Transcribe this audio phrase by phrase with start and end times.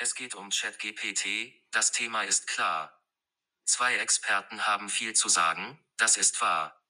[0.00, 3.04] Es geht um ChatGPT, das Thema ist klar.
[3.64, 6.80] Zwei Experten haben viel zu sagen, das ist wahr.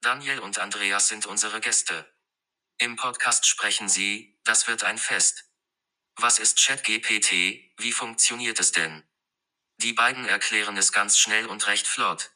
[0.00, 2.12] Daniel und Andreas sind unsere Gäste.
[2.78, 5.44] Im Podcast sprechen sie, das wird ein Fest.
[6.16, 7.30] Was ist ChatGPT,
[7.78, 9.08] wie funktioniert es denn?
[9.76, 12.32] Die beiden erklären es ganz schnell und recht flott.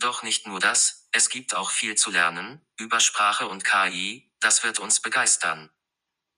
[0.00, 4.64] Doch nicht nur das, es gibt auch viel zu lernen, über Sprache und KI, das
[4.64, 5.70] wird uns begeistern.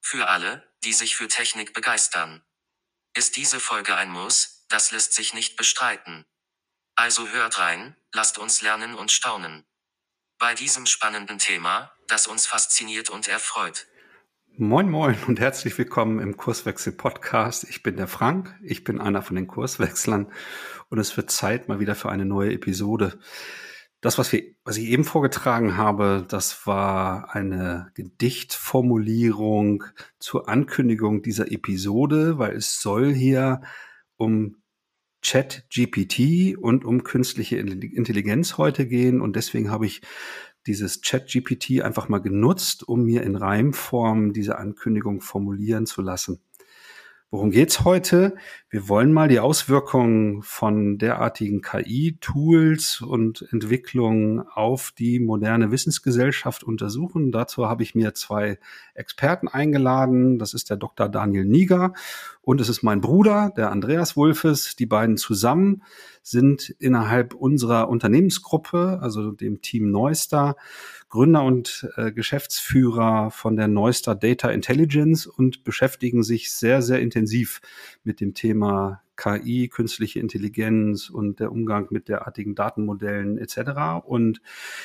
[0.00, 2.45] Für alle, die sich für Technik begeistern.
[3.15, 6.25] Ist diese Folge ein Muss, das lässt sich nicht bestreiten.
[6.97, 9.65] Also hört rein, lasst uns lernen und staunen.
[10.39, 13.87] Bei diesem spannenden Thema, das uns fasziniert und erfreut.
[14.56, 17.65] Moin Moin und herzlich willkommen im Kurswechsel Podcast.
[17.65, 20.33] Ich bin der Frank, ich bin einer von den Kurswechslern
[20.89, 23.20] und es wird Zeit mal wieder für eine neue Episode.
[24.02, 29.84] Das, was, wir, was ich eben vorgetragen habe, das war eine Gedichtformulierung
[30.19, 33.62] zur Ankündigung dieser Episode, weil es soll hier
[34.17, 34.56] um
[35.23, 39.20] Chat GPT und um künstliche Intelligenz heute gehen.
[39.20, 40.03] Und deswegen habe ich
[40.67, 46.41] dieses Chat GPT einfach mal genutzt, um mir in Reimform diese Ankündigung formulieren zu lassen.
[47.34, 48.34] Worum geht's heute?
[48.69, 57.33] Wir wollen mal die Auswirkungen von derartigen KI-Tools und Entwicklungen auf die moderne Wissensgesellschaft untersuchen.
[57.33, 58.58] Dazu habe ich mir zwei
[58.92, 60.39] Experten eingeladen.
[60.39, 61.08] Das ist der Dr.
[61.08, 61.94] Daniel Nieger
[62.42, 64.77] und es ist mein Bruder, der Andreas Wulfes.
[64.77, 65.84] Die beiden zusammen
[66.20, 70.56] sind innerhalb unserer Unternehmensgruppe, also dem Team Neustar,
[71.12, 77.60] Gründer und äh, Geschäftsführer von der Neustar Data Intelligence und beschäftigen sich sehr, sehr intensiv
[78.02, 84.06] mit dem Thema KI, künstliche Intelligenz und der Umgang mit derartigen Datenmodellen etc.
[84.06, 84.40] Und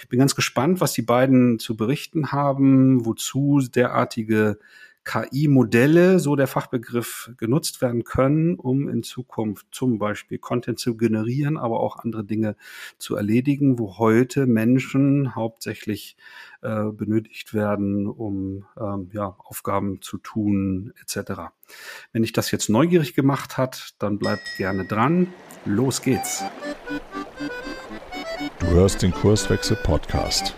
[0.09, 4.59] bin ganz gespannt, was die beiden zu berichten haben, wozu derartige
[5.07, 11.57] KI-Modelle, so der Fachbegriff, genutzt werden können, um in Zukunft zum Beispiel Content zu generieren,
[11.57, 12.57] aber auch andere Dinge
[12.97, 16.17] zu erledigen, wo heute Menschen hauptsächlich
[16.61, 21.53] äh, benötigt werden, um ähm, ja, Aufgaben zu tun etc.
[22.11, 25.27] Wenn dich das jetzt neugierig gemacht hat, dann bleib gerne dran.
[25.63, 26.43] Los geht's.
[28.59, 30.53] Du hörst den Kurswechsel Podcast.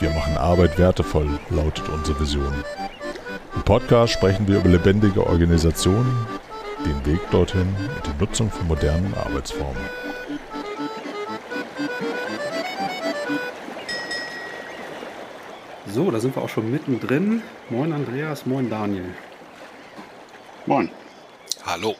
[0.00, 2.52] Wir machen Arbeit wertevoll, lautet unsere Vision.
[3.56, 6.26] Im Podcast sprechen wir über lebendige Organisationen,
[6.84, 9.82] den Weg dorthin und die Nutzung von modernen Arbeitsformen.
[15.86, 17.42] So, da sind wir auch schon mittendrin.
[17.70, 19.14] Moin Andreas, moin Daniel.
[20.66, 20.90] Moin.
[21.64, 21.96] Hallo.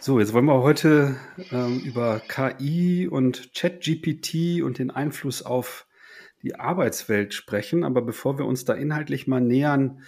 [0.00, 1.16] So, jetzt wollen wir heute
[1.50, 5.87] ähm, über KI und ChatGPT und den Einfluss auf
[6.42, 7.84] die Arbeitswelt sprechen.
[7.84, 10.02] Aber bevor wir uns da inhaltlich mal nähern,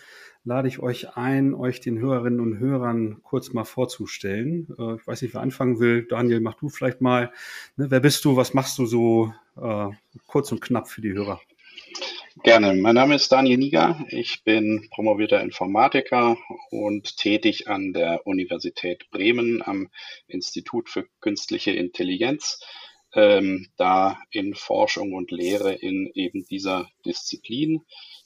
[0.45, 4.69] lade ich euch ein, euch den Hörerinnen und Hörern kurz mal vorzustellen.
[4.79, 6.07] Äh, ich weiß nicht, wer anfangen will.
[6.09, 7.33] Daniel, mach du vielleicht mal.
[7.77, 8.37] Ne, wer bist du?
[8.37, 9.33] Was machst du so?
[9.61, 9.89] Äh,
[10.27, 11.41] kurz und knapp für die Hörer.
[12.43, 12.75] Gerne.
[12.75, 14.07] Mein Name ist Daniel Niger.
[14.09, 16.39] Ich bin promovierter Informatiker
[16.71, 19.91] und tätig an der Universität Bremen am
[20.27, 22.61] Institut für künstliche Intelligenz
[23.15, 27.85] ähm, da in Forschung und Lehre in eben dieser Disziplin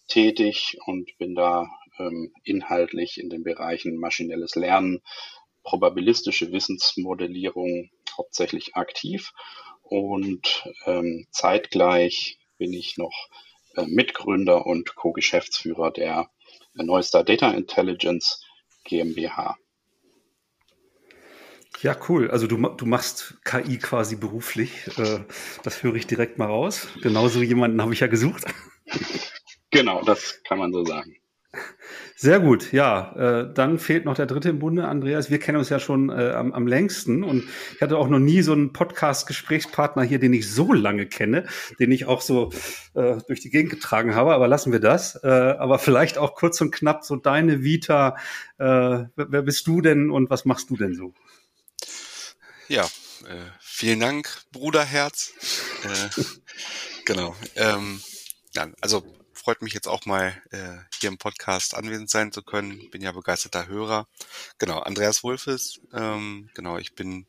[0.08, 1.68] tätig und bin da
[1.98, 5.02] ähm, inhaltlich in den Bereichen maschinelles Lernen,
[5.62, 9.32] probabilistische Wissensmodellierung hauptsächlich aktiv
[9.82, 13.28] und ähm, zeitgleich bin ich noch
[13.76, 16.30] äh, Mitgründer und Co-Geschäftsführer der
[16.74, 18.44] Neustar Data Intelligence
[18.84, 19.56] GmbH.
[21.84, 22.30] Ja, cool.
[22.30, 24.88] Also du, du machst KI quasi beruflich.
[24.96, 25.18] Äh,
[25.64, 26.88] das höre ich direkt mal raus.
[27.02, 28.44] Genauso jemanden habe ich ja gesucht.
[29.70, 31.16] Genau, das kann man so sagen.
[32.16, 33.12] Sehr gut, ja.
[33.16, 35.30] Äh, dann fehlt noch der dritte im Bunde, Andreas.
[35.30, 38.40] Wir kennen uns ja schon äh, am, am längsten und ich hatte auch noch nie
[38.40, 41.44] so einen Podcast-Gesprächspartner hier, den ich so lange kenne,
[41.80, 42.50] den ich auch so
[42.94, 44.32] äh, durch die Gegend getragen habe.
[44.32, 45.22] Aber lassen wir das.
[45.22, 48.16] Äh, aber vielleicht auch kurz und knapp so deine Vita.
[48.56, 51.12] Äh, wer bist du denn und was machst du denn so?
[52.68, 52.84] Ja,
[53.26, 55.32] äh, vielen Dank, Bruderherz.
[55.82, 56.22] Äh,
[57.04, 57.36] genau.
[57.56, 58.02] Ähm,
[58.54, 62.88] ja, also freut mich jetzt auch mal äh, hier im Podcast anwesend sein zu können.
[62.90, 64.08] Bin ja begeisterter Hörer.
[64.58, 65.80] Genau, Andreas Wolfes.
[65.92, 67.26] Ähm, genau, ich bin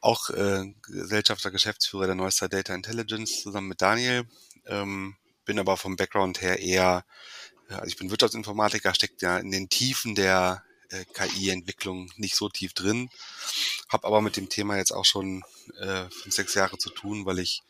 [0.00, 4.26] auch äh, Gesellschafter, Geschäftsführer der Neustar Data Intelligence zusammen mit Daniel.
[4.64, 7.04] Ähm, bin aber vom Background her eher,
[7.68, 12.72] also ich bin Wirtschaftsinformatiker, steckt ja in den Tiefen der äh, KI-Entwicklung nicht so tief
[12.72, 13.10] drin,
[13.88, 15.42] habe aber mit dem Thema jetzt auch schon
[15.80, 17.62] äh, fünf, sechs Jahre zu tun, weil ich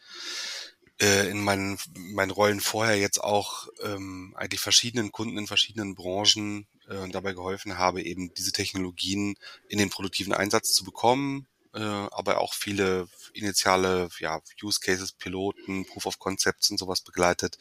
[1.01, 6.67] äh, in meinen, meinen Rollen vorher jetzt auch ähm, eigentlich verschiedenen Kunden in verschiedenen Branchen
[6.89, 9.37] äh, dabei geholfen habe, eben diese Technologien
[9.69, 15.87] in den produktiven Einsatz zu bekommen, äh, aber auch viele initiale ja, Use Cases, Piloten,
[15.87, 17.59] Proof of Concepts und sowas begleitet,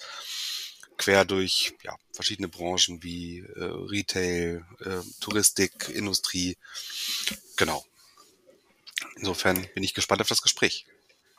[0.98, 6.58] quer durch ja, verschiedene Branchen wie äh, Retail, äh, Touristik, Industrie.
[7.56, 7.86] Genau.
[9.16, 10.86] Insofern bin ich gespannt auf das Gespräch.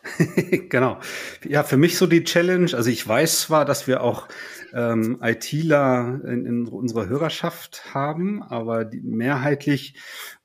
[0.69, 1.01] genau.
[1.47, 2.71] Ja, für mich so die Challenge.
[2.75, 4.29] Also ich weiß zwar, dass wir auch
[4.73, 9.95] ähm, ITler in, in unserer Hörerschaft haben, aber die, mehrheitlich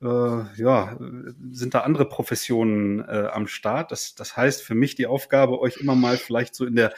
[0.02, 0.98] äh, ja,
[1.50, 3.92] sind da andere Professionen äh, am Start.
[3.92, 6.92] Das, das heißt für mich die Aufgabe, euch immer mal vielleicht so in der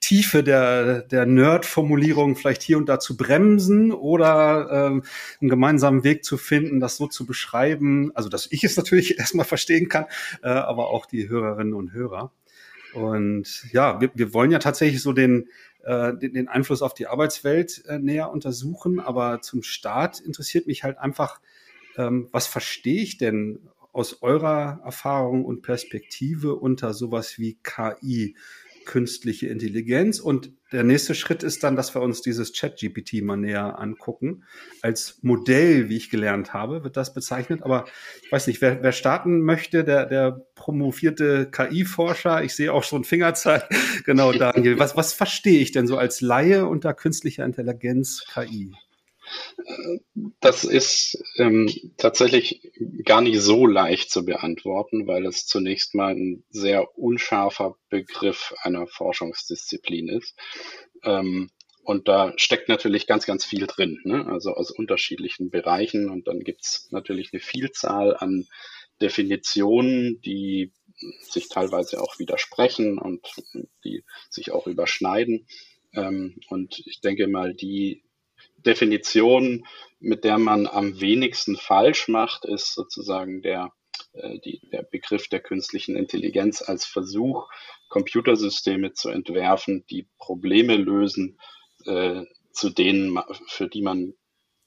[0.00, 5.02] Tiefe der, der Nerd-Formulierung vielleicht hier und da zu bremsen oder ähm,
[5.40, 8.12] einen gemeinsamen Weg zu finden, das so zu beschreiben.
[8.14, 10.06] Also dass ich es natürlich erstmal verstehen kann,
[10.42, 12.32] äh, aber auch die Hörerinnen und Hörer.
[12.94, 15.48] Und ja, wir, wir wollen ja tatsächlich so den,
[15.84, 19.00] äh, den, den Einfluss auf die Arbeitswelt äh, näher untersuchen.
[19.00, 21.40] Aber zum Start interessiert mich halt einfach,
[21.96, 28.36] ähm, was verstehe ich denn aus eurer Erfahrung und Perspektive unter sowas wie KI?
[28.90, 30.18] Künstliche Intelligenz.
[30.18, 34.42] Und der nächste Schritt ist dann, dass wir uns dieses Chat-GPT mal näher angucken.
[34.82, 37.62] Als Modell, wie ich gelernt habe, wird das bezeichnet.
[37.62, 37.84] Aber
[38.24, 43.04] ich weiß nicht, wer, wer starten möchte, der, der promovierte KI-Forscher, ich sehe auch schon
[43.04, 43.64] Fingerzeit.
[44.04, 44.80] genau, Daniel.
[44.80, 48.72] Was, was verstehe ich denn so als Laie unter künstlicher Intelligenz KI?
[50.40, 52.72] Das ist ähm, tatsächlich
[53.04, 58.86] gar nicht so leicht zu beantworten, weil es zunächst mal ein sehr unscharfer Begriff einer
[58.86, 60.34] Forschungsdisziplin ist.
[61.04, 61.50] Ähm,
[61.82, 64.26] und da steckt natürlich ganz, ganz viel drin, ne?
[64.26, 66.08] also aus unterschiedlichen Bereichen.
[66.08, 68.46] Und dann gibt es natürlich eine Vielzahl an
[69.00, 70.72] Definitionen, die
[71.22, 73.26] sich teilweise auch widersprechen und
[73.84, 75.46] die sich auch überschneiden.
[75.94, 78.02] Ähm, und ich denke mal, die
[78.64, 79.66] Definition,
[79.98, 83.72] mit der man am wenigsten falsch macht, ist sozusagen der,
[84.12, 87.48] äh, die, der Begriff der künstlichen Intelligenz als Versuch,
[87.88, 91.38] Computersysteme zu entwerfen, die Probleme lösen,
[91.86, 92.22] äh,
[92.52, 94.14] zu denen, für die man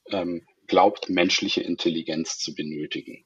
[0.08, 3.26] ähm, glaubt, menschliche Intelligenz zu benötigen.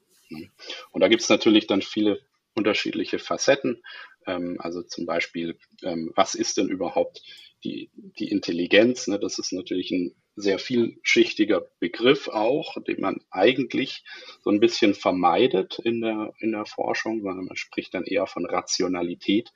[0.90, 2.20] Und da gibt es natürlich dann viele
[2.54, 3.82] unterschiedliche Facetten.
[4.26, 7.22] Ähm, also zum Beispiel, ähm, was ist denn überhaupt
[7.64, 9.06] die, die Intelligenz?
[9.06, 9.18] Ne?
[9.18, 14.04] Das ist natürlich ein sehr vielschichtiger Begriff auch, den man eigentlich
[14.42, 18.46] so ein bisschen vermeidet in der, in der Forschung, sondern man spricht dann eher von
[18.46, 19.52] Rationalität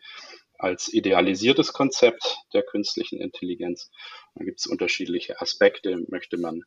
[0.59, 3.91] als idealisiertes Konzept der künstlichen Intelligenz.
[4.35, 6.05] Da gibt es unterschiedliche Aspekte.
[6.09, 6.63] Möchte man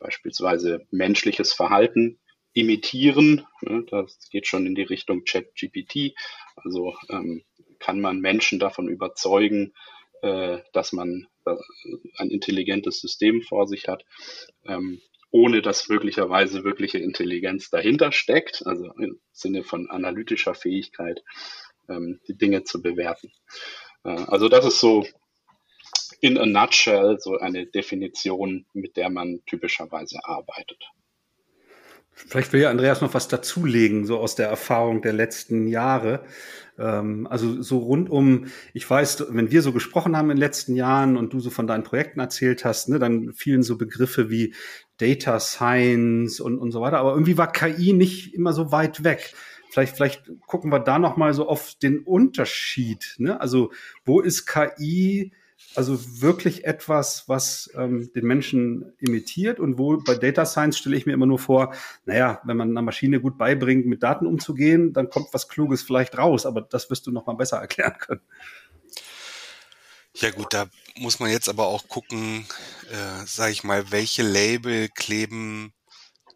[0.00, 2.20] beispielsweise menschliches Verhalten
[2.52, 3.46] imitieren?
[3.62, 6.14] Ne, das geht schon in die Richtung Chat-GPT.
[6.56, 7.42] Also ähm,
[7.78, 9.72] kann man Menschen davon überzeugen,
[10.22, 11.54] äh, dass man äh,
[12.16, 14.04] ein intelligentes System vor sich hat,
[14.66, 15.00] ähm,
[15.30, 21.22] ohne dass möglicherweise wirkliche Intelligenz dahinter steckt, also im Sinne von analytischer Fähigkeit,
[21.88, 23.32] ähm, die Dinge zu bewerten.
[24.04, 25.06] Äh, also das ist so
[26.20, 30.90] in a nutshell so eine Definition, mit der man typischerweise arbeitet.
[32.26, 36.24] Vielleicht will ja Andreas noch was dazulegen, so aus der Erfahrung der letzten Jahre.
[36.78, 40.74] Ähm, also so rund um, ich weiß, wenn wir so gesprochen haben in den letzten
[40.74, 44.54] Jahren und du so von deinen Projekten erzählt hast, ne, dann fielen so Begriffe wie
[44.98, 46.98] Data Science und, und so weiter.
[46.98, 49.32] Aber irgendwie war KI nicht immer so weit weg.
[49.70, 53.14] Vielleicht, vielleicht gucken wir da noch mal so auf den Unterschied.
[53.18, 53.40] Ne?
[53.40, 53.70] Also
[54.04, 55.32] wo ist KI
[55.74, 61.06] also wirklich etwas, was ähm, den Menschen imitiert und wo bei Data Science stelle ich
[61.06, 61.74] mir immer nur vor,
[62.04, 66.16] naja, wenn man einer Maschine gut beibringt, mit Daten umzugehen, dann kommt was Kluges vielleicht
[66.16, 68.20] raus, aber das wirst du noch mal besser erklären können.
[70.14, 72.46] Ja gut, da muss man jetzt aber auch gucken,
[72.90, 75.72] äh, sage ich mal, welche Label kleben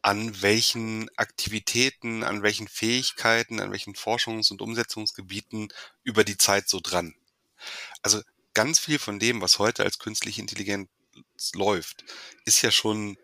[0.03, 5.69] an welchen Aktivitäten, an welchen Fähigkeiten, an welchen Forschungs- und Umsetzungsgebieten
[6.03, 7.15] über die Zeit so dran.
[8.03, 8.21] Also
[8.55, 10.89] ganz viel von dem, was heute als künstliche Intelligenz
[11.55, 12.05] läuft,
[12.45, 13.17] ist ja schon,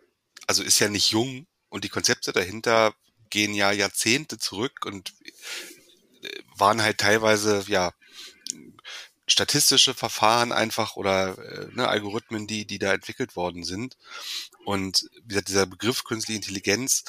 [0.46, 2.94] also ist ja nicht jung und die Konzepte dahinter
[3.30, 5.14] gehen ja Jahrzehnte zurück und
[6.22, 7.92] äh, waren halt teilweise ja
[9.26, 13.96] statistische Verfahren einfach oder äh, ne, Algorithmen, die die da entwickelt worden sind.
[14.64, 17.04] Und wie gesagt, dieser Begriff künstliche Intelligenz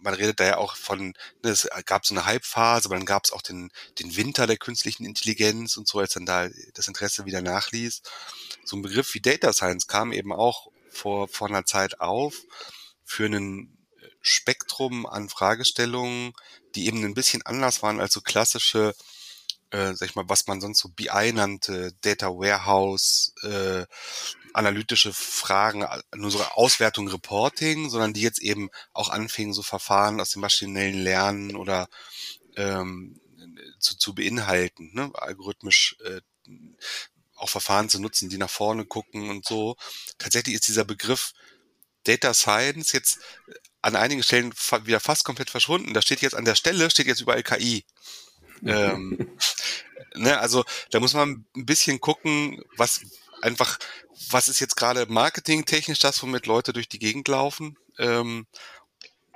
[0.00, 3.24] man redet da ja auch von, ne, es gab so eine Hype-Phase, aber dann gab
[3.24, 7.26] es auch den, den Winter der künstlichen Intelligenz und so, als dann da das Interesse
[7.26, 8.02] wieder nachließ.
[8.64, 12.34] So ein Begriff wie Data Science kam eben auch vor, vor einer Zeit auf
[13.04, 13.76] für einen
[14.20, 16.32] Spektrum an Fragestellungen,
[16.74, 18.94] die eben ein bisschen anders waren als so klassische
[19.70, 23.84] äh, sag ich mal, was man sonst so BI nannte, Data Warehouse, äh,
[24.54, 30.30] analytische Fragen, nur so Auswertung, Reporting, sondern die jetzt eben auch anfingen, so Verfahren aus
[30.30, 31.88] dem maschinellen Lernen oder
[32.56, 33.20] ähm,
[33.78, 35.10] zu, zu beinhalten, ne?
[35.14, 36.20] algorithmisch äh,
[37.36, 39.76] auch Verfahren zu nutzen, die nach vorne gucken und so.
[40.18, 41.32] Tatsächlich ist dieser Begriff
[42.04, 43.20] Data Science jetzt
[43.80, 44.52] an einigen Stellen
[44.84, 45.94] wieder fast komplett verschwunden.
[45.94, 47.84] Da steht jetzt an der Stelle, steht jetzt überall KI.
[48.64, 49.36] Ähm,
[50.14, 53.00] ne, also da muss man ein bisschen gucken, was
[53.42, 53.78] einfach,
[54.30, 57.76] was ist jetzt gerade marketingtechnisch das, womit Leute durch die Gegend laufen.
[57.98, 58.46] Ähm,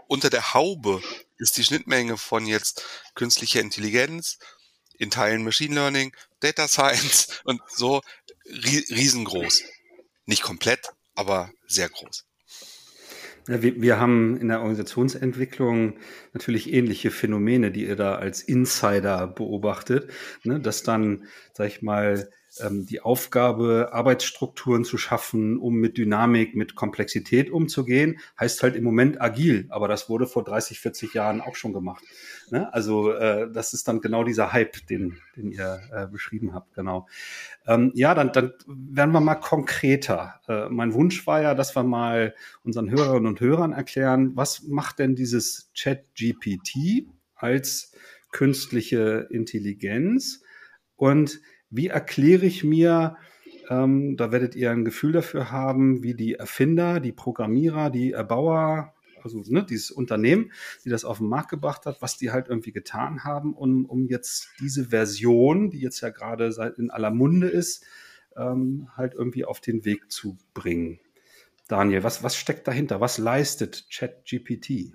[0.08, 1.02] unter der Haube
[1.38, 4.38] ist die Schnittmenge von jetzt künstlicher Intelligenz,
[4.98, 8.02] in Teilen Machine Learning, Data Science und so
[8.46, 9.62] riesengroß.
[10.26, 12.24] Nicht komplett, aber sehr groß.
[13.48, 15.98] Ja, wir, wir haben in der Organisationsentwicklung
[16.32, 20.12] natürlich ähnliche Phänomene, die ihr da als Insider beobachtet,
[20.44, 22.30] ne, dass dann, sag ich mal,
[22.70, 29.20] die Aufgabe, Arbeitsstrukturen zu schaffen, um mit Dynamik, mit Komplexität umzugehen, heißt halt im Moment
[29.22, 29.66] agil.
[29.70, 32.04] Aber das wurde vor 30, 40 Jahren auch schon gemacht.
[32.50, 32.72] Ne?
[32.74, 36.74] Also äh, das ist dann genau dieser Hype, den, den ihr äh, beschrieben habt.
[36.74, 37.08] Genau.
[37.66, 40.40] Ähm, ja, dann, dann werden wir mal konkreter.
[40.46, 44.98] Äh, mein Wunsch war ja, dass wir mal unseren Hörerinnen und Hörern erklären, was macht
[44.98, 47.92] denn dieses Chat GPT als
[48.30, 50.42] künstliche Intelligenz
[50.96, 51.40] und
[51.72, 53.16] wie erkläre ich mir,
[53.68, 58.94] ähm, da werdet ihr ein Gefühl dafür haben, wie die Erfinder, die Programmierer, die Erbauer,
[59.22, 60.52] also ne, dieses Unternehmen,
[60.84, 64.06] die das auf den Markt gebracht hat, was die halt irgendwie getan haben, um, um
[64.06, 67.84] jetzt diese Version, die jetzt ja gerade seit in aller Munde ist,
[68.36, 71.00] ähm, halt irgendwie auf den Weg zu bringen.
[71.68, 73.00] Daniel, was, was steckt dahinter?
[73.00, 74.92] Was leistet ChatGPT?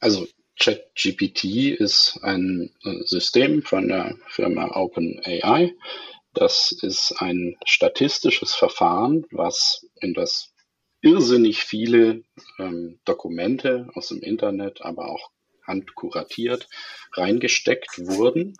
[0.00, 0.26] Also
[0.60, 5.74] ChatGPT ist ein äh, System von der Firma OpenAI.
[6.34, 10.52] Das ist ein statistisches Verfahren, was in das
[11.00, 12.22] irrsinnig viele
[12.58, 15.30] ähm, Dokumente aus dem Internet, aber auch
[15.66, 16.68] handkuratiert
[17.14, 18.54] reingesteckt wurden.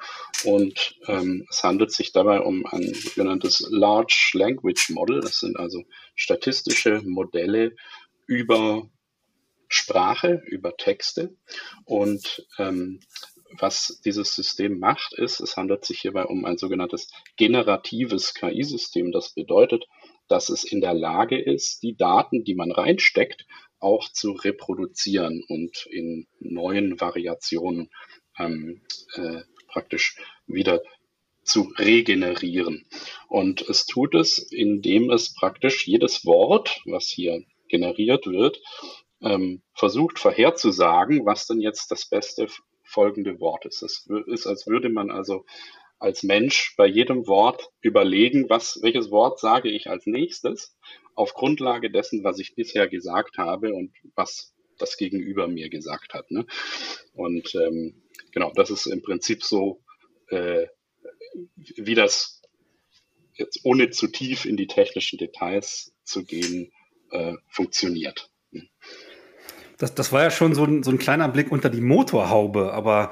[0.45, 5.21] Und ähm, es handelt sich dabei um ein sogenanntes Large Language Model.
[5.21, 5.83] Das sind also
[6.15, 7.77] statistische Modelle
[8.27, 8.89] über
[9.71, 11.37] Sprache, über Texte.
[11.85, 13.01] Und ähm,
[13.59, 19.13] was dieses System macht, ist, es handelt sich hierbei um ein sogenanntes generatives KI-System.
[19.13, 19.87] Das bedeutet,
[20.29, 23.47] dass es in der Lage ist, die Daten, die man reinsteckt,
[23.79, 27.91] auch zu reproduzieren und in neuen Variationen
[28.39, 28.83] ähm,
[29.15, 30.83] äh, praktisch wieder
[31.43, 32.87] zu regenerieren.
[33.29, 38.61] Und es tut es, indem es praktisch jedes Wort, was hier generiert wird,
[39.23, 42.49] ähm, versucht vorherzusagen, was denn jetzt das beste
[42.85, 43.83] folgende Wort ist.
[43.83, 45.45] Es ist, als würde man also
[45.99, 50.75] als Mensch bei jedem Wort überlegen, was, welches Wort sage ich als nächstes,
[51.15, 56.31] auf Grundlage dessen, was ich bisher gesagt habe und was das Gegenüber mir gesagt hat.
[56.31, 56.47] Ne?
[57.13, 59.83] Und ähm, genau, das ist im Prinzip so,
[60.29, 60.67] äh,
[61.57, 62.41] wie das
[63.35, 66.73] jetzt ohne zu tief in die technischen Details zu gehen,
[67.11, 68.31] äh, funktioniert
[69.81, 73.11] das, das war ja schon so ein, so ein kleiner Blick unter die Motorhaube, aber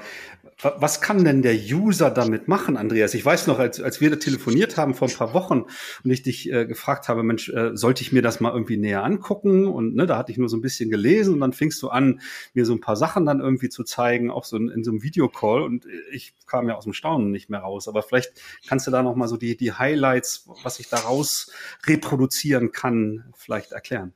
[0.61, 3.13] was kann denn der User damit machen, Andreas?
[3.13, 5.63] Ich weiß noch, als, als wir da telefoniert haben vor ein paar Wochen
[6.03, 9.05] und ich dich äh, gefragt habe, Mensch, äh, sollte ich mir das mal irgendwie näher
[9.05, 9.67] angucken?
[9.67, 12.19] Und ne, da hatte ich nur so ein bisschen gelesen und dann fingst du an,
[12.53, 15.01] mir so ein paar Sachen dann irgendwie zu zeigen, auch so in, in so einem
[15.01, 17.87] Videocall und ich kam ja aus dem Staunen nicht mehr raus.
[17.87, 18.33] Aber vielleicht
[18.67, 21.53] kannst du da noch mal so die, die Highlights, was ich daraus
[21.87, 24.13] reproduzieren kann, vielleicht erklären.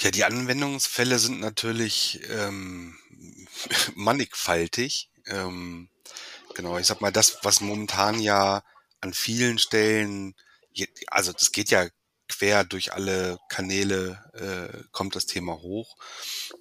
[0.00, 2.96] Ja, die Anwendungsfälle sind natürlich ähm,
[3.96, 5.10] mannigfaltig.
[5.26, 5.90] Ähm,
[6.54, 8.62] genau, ich sag mal, das, was momentan ja
[9.00, 10.36] an vielen Stellen,
[11.08, 11.88] also das geht ja
[12.28, 15.96] quer durch alle Kanäle, äh, kommt das Thema hoch,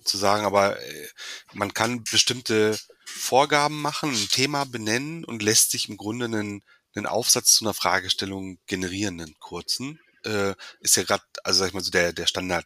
[0.04, 1.08] zu sagen, aber äh,
[1.54, 2.76] man kann bestimmte
[3.06, 6.64] Vorgaben machen, ein Thema benennen und lässt sich im Grunde einen,
[6.96, 10.00] einen Aufsatz zu einer Fragestellung generieren, einen kurzen.
[10.24, 12.66] Äh, ist ja gerade, also sag ich mal so der, der Standard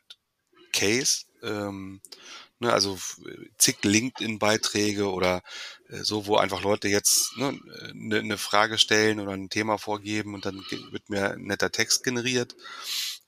[0.71, 1.25] Case.
[1.43, 2.01] Ähm,
[2.59, 2.97] ne, also
[3.57, 5.41] zig LinkedIn-Beiträge oder
[5.89, 7.59] äh, so, wo einfach Leute jetzt ne,
[7.93, 12.03] ne ne Frage stellen oder ein Thema vorgeben und dann wird mir ein netter Text
[12.03, 12.55] generiert.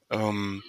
[0.09, 0.63] Ähm,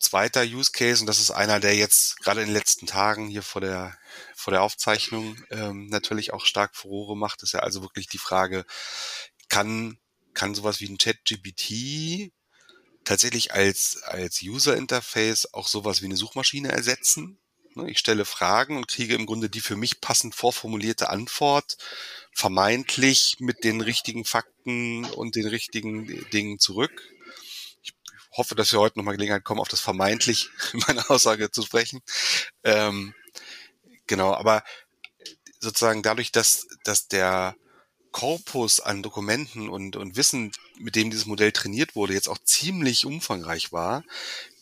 [0.00, 3.42] zweiter Use Case, und das ist einer, der jetzt gerade in den letzten Tagen hier
[3.42, 3.96] vor der,
[4.34, 8.64] vor der Aufzeichnung ähm, natürlich auch stark Furore macht, ist ja also wirklich die Frage,
[9.48, 9.98] kann,
[10.34, 12.32] kann sowas wie ein Chat-GPT
[13.04, 17.38] tatsächlich als, als User Interface auch sowas wie eine Suchmaschine ersetzen.
[17.74, 21.78] Ne, ich stelle Fragen und kriege im Grunde die für mich passend vorformulierte Antwort,
[22.32, 27.02] vermeintlich mit den richtigen Fakten und den richtigen Dingen zurück.
[27.82, 27.94] Ich
[28.32, 32.00] hoffe, dass wir heute nochmal Gelegenheit kommen, auf das vermeintlich in meiner Aussage zu sprechen.
[32.64, 33.14] Ähm,
[34.06, 34.64] genau, aber
[35.60, 37.56] sozusagen dadurch, dass, dass der
[38.12, 43.04] Korpus an Dokumenten und, und Wissen, mit dem dieses Modell trainiert wurde, jetzt auch ziemlich
[43.04, 44.04] umfangreich war,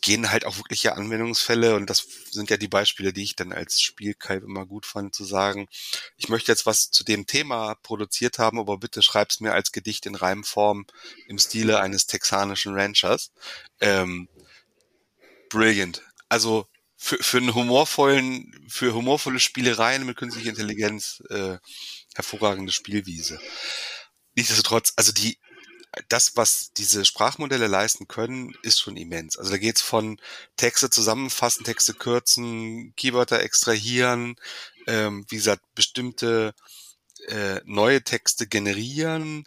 [0.00, 3.82] gehen halt auch wirkliche Anwendungsfälle und das sind ja die Beispiele, die ich dann als
[3.82, 5.68] Spielkalb immer gut fand, zu sagen,
[6.16, 10.06] ich möchte jetzt was zu dem Thema produziert haben, aber bitte schreib's mir als Gedicht
[10.06, 10.86] in Reimform
[11.26, 13.30] im Stile eines texanischen Ranchers.
[13.80, 14.28] Ähm,
[15.50, 16.02] brilliant.
[16.28, 16.66] Also
[16.96, 21.58] für, für einen humorvollen, für humorvolle Spielereien mit künstlicher Intelligenz äh,
[22.14, 23.40] hervorragende Spielwiese.
[24.34, 25.38] Nichtsdestotrotz, also die,
[26.08, 29.36] das, was diese Sprachmodelle leisten können, ist schon immens.
[29.36, 30.20] Also da geht's von
[30.56, 34.36] Texte zusammenfassen, Texte kürzen, Keywörter extrahieren,
[34.86, 36.54] ähm, wie gesagt, bestimmte
[37.26, 39.46] äh, neue Texte generieren,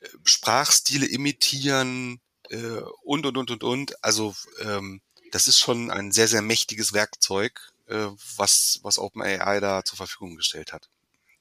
[0.00, 4.04] äh, Sprachstile imitieren äh, und, und, und, und, und.
[4.04, 9.84] Also ähm, das ist schon ein sehr, sehr mächtiges Werkzeug, äh, was, was OpenAI da
[9.84, 10.88] zur Verfügung gestellt hat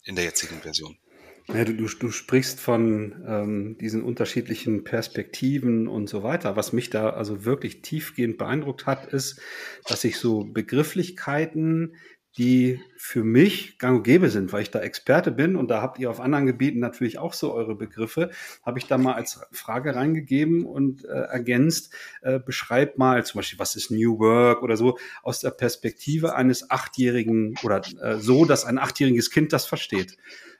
[0.03, 0.97] in der jetzigen Version.
[1.47, 6.55] Ja, du, du, du sprichst von ähm, diesen unterschiedlichen Perspektiven und so weiter.
[6.55, 9.41] Was mich da also wirklich tiefgehend beeindruckt hat, ist,
[9.87, 11.95] dass ich so Begrifflichkeiten
[12.37, 15.99] die für mich gang und gäbe sind, weil ich da Experte bin und da habt
[15.99, 18.29] ihr auf anderen Gebieten natürlich auch so eure Begriffe,
[18.63, 23.59] habe ich da mal als Frage reingegeben und äh, ergänzt, äh, beschreibt mal zum Beispiel,
[23.59, 28.65] was ist New Work oder so, aus der Perspektive eines Achtjährigen oder äh, so, dass
[28.65, 30.17] ein achtjähriges Kind das versteht.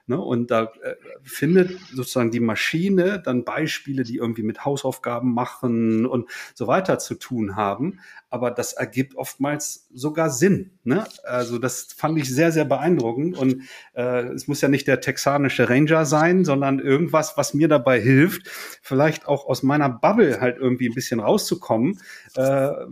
[0.07, 0.19] Ne?
[0.19, 6.29] Und da äh, findet sozusagen die Maschine dann Beispiele, die irgendwie mit Hausaufgaben machen und
[6.53, 7.99] so weiter zu tun haben.
[8.31, 10.71] Aber das ergibt oftmals sogar Sinn.
[10.83, 11.03] Ne?
[11.23, 13.37] Also das fand ich sehr, sehr beeindruckend.
[13.37, 17.99] Und äh, es muss ja nicht der texanische Ranger sein, sondern irgendwas, was mir dabei
[17.99, 18.49] hilft,
[18.81, 21.99] vielleicht auch aus meiner Bubble halt irgendwie ein bisschen rauszukommen,
[22.35, 22.41] äh,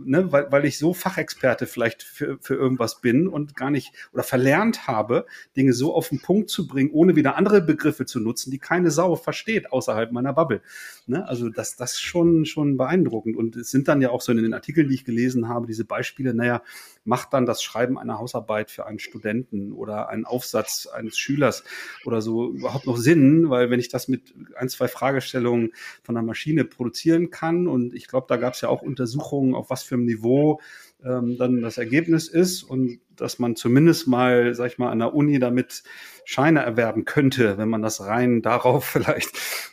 [0.04, 0.30] ne?
[0.30, 4.86] weil, weil ich so Fachexperte vielleicht für, für irgendwas bin und gar nicht oder verlernt
[4.86, 8.58] habe, Dinge so auf den Punkt zu bringen, ohne wieder andere Begriffe zu nutzen, die
[8.58, 10.60] keine Sau versteht außerhalb meiner Bubble.
[11.06, 11.26] Ne?
[11.26, 13.36] Also das, das schon, schon beeindruckend.
[13.36, 15.84] Und es sind dann ja auch so in den Artikeln, die ich gelesen habe, diese
[15.84, 16.62] Beispiele, naja,
[17.04, 21.64] macht dann das Schreiben einer Hausarbeit für einen Studenten oder einen Aufsatz eines Schülers
[22.04, 26.24] oder so überhaupt noch Sinn, weil wenn ich das mit ein, zwei Fragestellungen von der
[26.24, 29.94] Maschine produzieren kann und ich glaube, da gab es ja auch Untersuchungen, auf was für
[29.94, 30.60] einem Niveau
[31.04, 35.14] ähm, dann das Ergebnis ist und dass man zumindest mal, sag ich mal, an der
[35.14, 35.82] Uni damit
[36.24, 39.30] Scheine erwerben könnte, wenn man das rein darauf vielleicht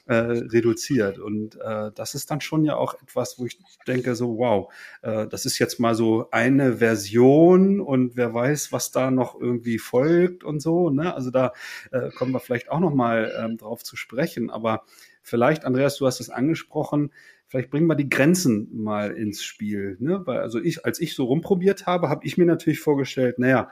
[0.08, 1.20] äh, reduziert.
[1.20, 5.28] Und äh, das ist dann schon ja auch etwas, wo ich denke, so, wow, äh,
[5.28, 10.44] das ist jetzt mal so eine Version und wer weiß, was da noch irgendwie folgt
[10.44, 10.90] und so.
[10.90, 11.14] Ne?
[11.14, 11.54] Also da
[11.92, 14.50] äh, kommen wir vielleicht auch noch mal ähm, drauf zu sprechen.
[14.50, 14.84] Aber
[15.22, 17.12] vielleicht, Andreas, du hast es angesprochen,
[17.48, 19.98] vielleicht bringen wir die Grenzen mal ins Spiel.
[20.00, 20.22] Ne?
[20.26, 23.72] Weil also ich, als ich so rumprobiert habe, habe ich mir natürlich vorgestellt, naja,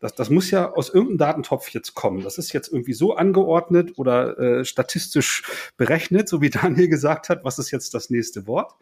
[0.00, 2.22] das, das muss ja aus irgendeinem Datentopf jetzt kommen.
[2.22, 5.44] Das ist jetzt irgendwie so angeordnet oder äh, statistisch
[5.76, 8.74] berechnet, so wie Daniel gesagt hat, was ist jetzt das nächste Wort.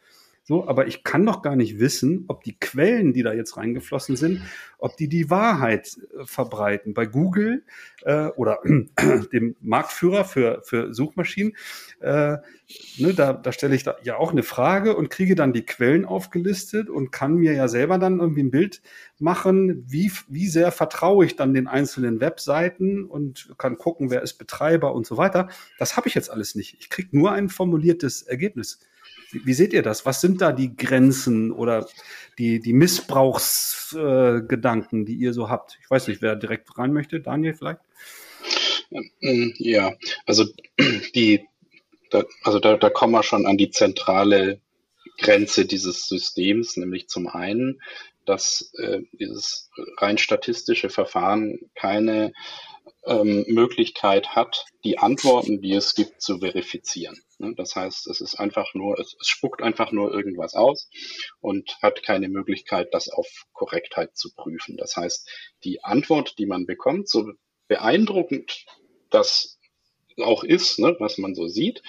[0.45, 4.17] So, aber ich kann doch gar nicht wissen, ob die Quellen, die da jetzt reingeflossen
[4.17, 4.43] sind,
[4.79, 6.95] ob die die Wahrheit äh, verbreiten.
[6.95, 7.63] Bei Google
[8.03, 8.59] äh, oder
[9.33, 11.53] dem Marktführer für, für Suchmaschinen,
[12.01, 12.39] äh,
[12.99, 16.05] ne, da, da stelle ich da ja auch eine Frage und kriege dann die Quellen
[16.05, 18.83] aufgelistet und kann mir ja selber dann irgendwie ein Bild
[19.21, 24.39] machen, wie, wie sehr vertraue ich dann den einzelnen Webseiten und kann gucken, wer ist
[24.39, 25.49] Betreiber und so weiter.
[25.79, 26.79] Das habe ich jetzt alles nicht.
[26.81, 28.81] Ich kriege nur ein formuliertes Ergebnis.
[29.33, 30.07] Wie, seht ihr das?
[30.07, 31.89] Was sind da die Grenzen oder
[32.39, 35.79] die, die Missbrauchsgedanken, äh, die ihr so habt?
[35.83, 37.21] Ich weiß nicht, wer direkt rein möchte.
[37.21, 37.81] Daniel vielleicht?
[39.21, 39.95] Ähm, ja,
[40.27, 40.45] also
[41.15, 41.47] die,
[42.11, 44.61] da, also da, da kommen wir schon an die zentrale
[45.19, 47.81] Grenze dieses Systems, nämlich zum einen,
[48.25, 52.33] dass äh, dieses rein statistische Verfahren keine
[53.05, 57.21] ähm, Möglichkeit hat, die Antworten, die es gibt, zu verifizieren.
[57.39, 57.55] Ne?
[57.57, 60.89] Das heißt, es ist einfach nur, es, es spuckt einfach nur irgendwas aus
[61.41, 64.77] und hat keine Möglichkeit, das auf Korrektheit zu prüfen.
[64.77, 65.29] Das heißt,
[65.65, 67.33] die Antwort, die man bekommt, so
[67.69, 68.67] beeindruckend
[69.11, 69.59] das
[70.19, 71.83] auch ist, ne, was man so sieht,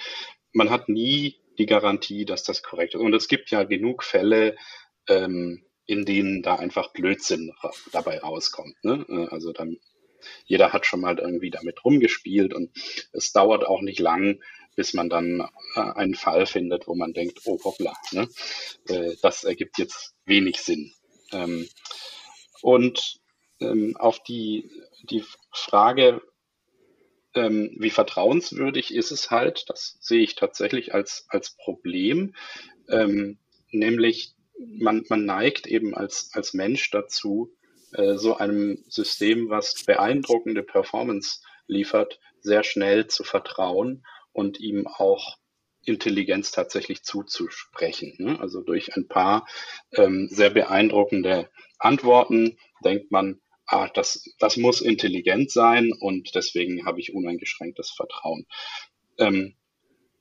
[0.52, 3.00] man hat nie die Garantie, dass das korrekt ist.
[3.00, 4.56] Und es gibt ja genug Fälle,
[5.08, 7.52] ähm, in denen da einfach Blödsinn
[7.92, 8.82] dabei rauskommt.
[8.82, 9.04] Ne?
[9.08, 9.78] Äh, also dann
[10.44, 12.70] jeder hat schon mal irgendwie damit rumgespielt und
[13.12, 14.40] es dauert auch nicht lang,
[14.76, 18.28] bis man dann äh, einen Fall findet, wo man denkt, oh hoppla, ne?
[18.88, 20.92] Äh, das ergibt jetzt wenig Sinn.
[21.32, 21.68] Ähm,
[22.62, 23.20] und
[23.60, 24.70] ähm, auf die,
[25.02, 26.22] die Frage,
[27.34, 32.34] ähm, wie vertrauenswürdig ist es halt, das sehe ich tatsächlich als, als Problem,
[33.70, 37.52] nämlich man, man neigt eben als, als Mensch dazu,
[37.94, 45.38] äh, so einem System, was beeindruckende Performance liefert, sehr schnell zu vertrauen und ihm auch
[45.84, 48.14] Intelligenz tatsächlich zuzusprechen.
[48.18, 48.40] Ne?
[48.40, 49.46] Also durch ein paar
[49.92, 57.00] ähm, sehr beeindruckende Antworten denkt man, ah, das, das muss intelligent sein und deswegen habe
[57.00, 58.46] ich uneingeschränktes Vertrauen.
[59.18, 59.56] Ähm,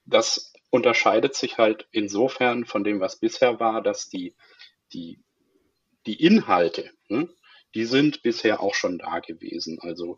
[0.05, 4.36] das unterscheidet sich halt insofern von dem, was bisher war, dass die,
[4.91, 5.19] die,
[6.05, 7.29] die Inhalte, ne,
[7.75, 9.79] die sind bisher auch schon da gewesen.
[9.79, 10.17] Also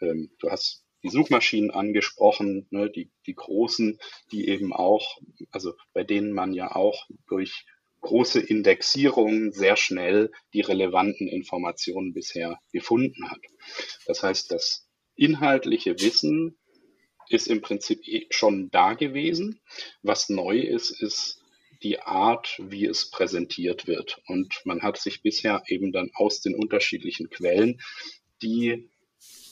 [0.00, 3.98] ähm, du hast die Suchmaschinen angesprochen, ne, die, die großen,
[4.32, 5.18] die eben auch,
[5.50, 7.64] also bei denen man ja auch durch
[8.00, 13.40] große Indexierungen sehr schnell die relevanten Informationen bisher gefunden hat.
[14.06, 16.56] Das heißt, das inhaltliche Wissen
[17.28, 19.60] ist im Prinzip eh schon da gewesen.
[20.02, 21.42] Was neu ist, ist
[21.86, 24.20] die Art, wie es präsentiert wird.
[24.26, 27.80] Und man hat sich bisher eben dann aus den unterschiedlichen Quellen
[28.42, 28.90] die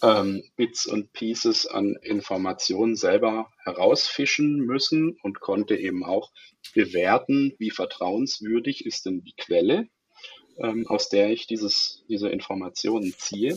[0.03, 6.33] ähm, Bits und Pieces an Informationen selber herausfischen müssen und konnte eben auch
[6.75, 9.87] bewerten, wie vertrauenswürdig ist denn die Quelle,
[10.59, 13.57] ähm, aus der ich dieses, diese Informationen ziehe.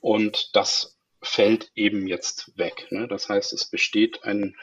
[0.00, 2.86] Und das fällt eben jetzt weg.
[2.90, 3.08] Ne?
[3.08, 4.54] Das heißt, es besteht ein,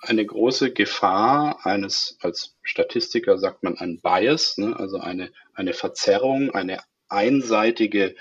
[0.00, 4.76] eine große Gefahr eines, als Statistiker sagt man ein Bias, ne?
[4.78, 8.14] also eine, eine Verzerrung, eine einseitige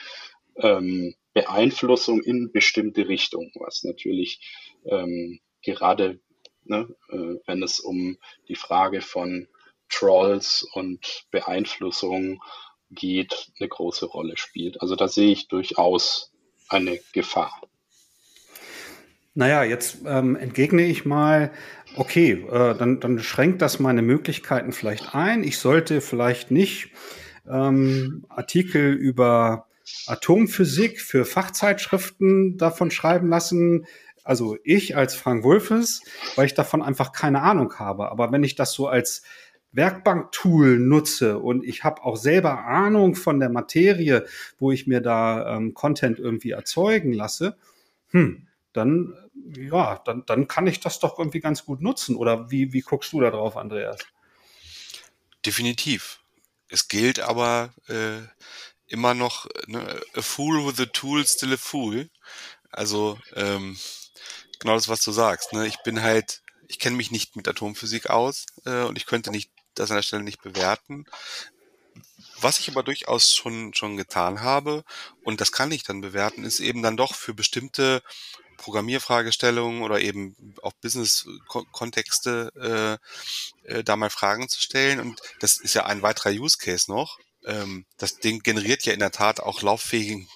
[0.56, 4.40] ähm, Beeinflussung in bestimmte Richtungen, was natürlich
[4.86, 6.20] ähm, gerade,
[6.64, 9.48] ne, äh, wenn es um die Frage von
[9.90, 12.42] Trolls und Beeinflussung
[12.90, 14.82] geht, eine große Rolle spielt.
[14.82, 16.32] Also da sehe ich durchaus
[16.70, 17.62] eine Gefahr.
[19.38, 21.52] Naja, jetzt ähm, entgegne ich mal,
[21.96, 25.44] okay, äh, dann, dann schränkt das meine Möglichkeiten vielleicht ein.
[25.44, 26.90] Ich sollte vielleicht nicht
[27.48, 29.68] ähm, Artikel über
[30.08, 33.86] Atomphysik für Fachzeitschriften davon schreiben lassen.
[34.24, 36.02] Also ich als Frank Wulfes,
[36.36, 38.10] weil ich davon einfach keine Ahnung habe.
[38.10, 39.22] Aber wenn ich das so als
[39.72, 44.26] Werkbank-Tool nutze und ich habe auch selber Ahnung von der Materie,
[44.58, 47.56] wo ich mir da ähm, Content irgendwie erzeugen lasse,
[48.10, 48.48] hm,
[48.78, 49.16] dann
[49.56, 52.16] ja, dann, dann kann ich das doch irgendwie ganz gut nutzen.
[52.16, 54.00] Oder wie, wie guckst du da drauf, Andreas?
[55.46, 56.20] Definitiv.
[56.70, 58.20] Es gilt aber äh,
[58.88, 62.10] immer noch ne, a fool with a tool, still a fool.
[62.72, 63.78] Also ähm,
[64.60, 65.54] genau das, was du sagst.
[65.54, 65.68] Ne?
[65.68, 69.52] Ich bin halt, ich kenne mich nicht mit Atomphysik aus äh, und ich könnte nicht
[69.76, 71.06] das an der Stelle nicht bewerten.
[72.40, 74.84] Was ich aber durchaus schon schon getan habe
[75.24, 78.04] und das kann ich dann bewerten, ist eben dann doch für bestimmte
[78.58, 83.00] Programmierfragestellungen oder eben auch Business-Kontexte
[83.66, 85.00] äh, äh, da mal Fragen zu stellen.
[85.00, 87.18] Und das ist ja ein weiterer Use Case noch
[87.48, 90.28] ähm, das Ding generiert ja in der Tat auch lauffähigen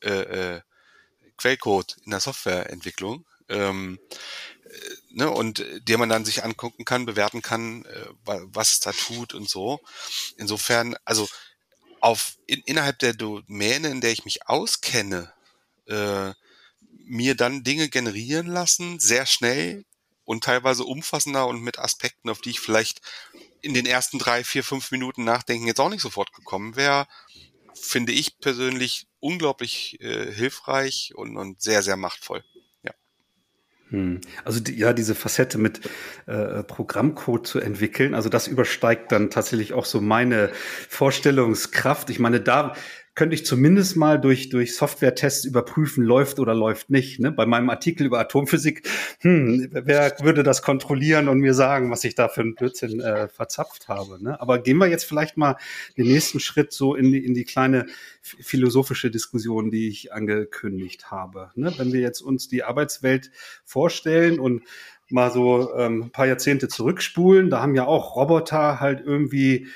[0.00, 0.60] äh,
[1.36, 3.24] Quellcode in der Softwareentwicklung.
[3.48, 4.00] Ähm,
[4.64, 7.86] äh, ne, und der man dann sich angucken kann, bewerten kann,
[8.24, 9.80] was es da tut und so.
[10.36, 11.28] Insofern, also
[12.00, 15.32] auf in, innerhalb der Domäne, in der ich mich auskenne,
[15.86, 16.32] äh,
[17.04, 19.84] mir dann Dinge generieren lassen, sehr schnell
[20.24, 23.00] und teilweise umfassender und mit Aspekten, auf die ich vielleicht
[23.60, 27.06] in den ersten drei, vier, fünf Minuten Nachdenken jetzt auch nicht sofort gekommen wäre,
[27.74, 32.44] finde ich persönlich unglaublich äh, hilfreich und, und sehr, sehr machtvoll.
[32.82, 32.92] Ja.
[33.88, 34.20] Hm.
[34.44, 35.80] Also die, ja, diese Facette mit
[36.26, 40.52] äh, Programmcode zu entwickeln, also das übersteigt dann tatsächlich auch so meine
[40.88, 42.10] Vorstellungskraft.
[42.10, 42.76] Ich meine, da
[43.14, 47.20] könnte ich zumindest mal durch, durch Software-Tests überprüfen, läuft oder läuft nicht.
[47.20, 47.30] Ne?
[47.30, 48.88] Bei meinem Artikel über Atomphysik,
[49.20, 53.28] hm, wer würde das kontrollieren und mir sagen, was ich da für einen Blödsinn äh,
[53.28, 54.22] verzapft habe.
[54.22, 54.40] Ne?
[54.40, 55.56] Aber gehen wir jetzt vielleicht mal
[55.96, 57.86] den nächsten Schritt so in die, in die kleine
[58.20, 61.52] philosophische Diskussion, die ich angekündigt habe.
[61.54, 61.72] Ne?
[61.76, 63.30] Wenn wir jetzt uns die Arbeitswelt
[63.64, 64.62] vorstellen und
[65.08, 69.68] mal so ähm, ein paar Jahrzehnte zurückspulen, da haben ja auch Roboter halt irgendwie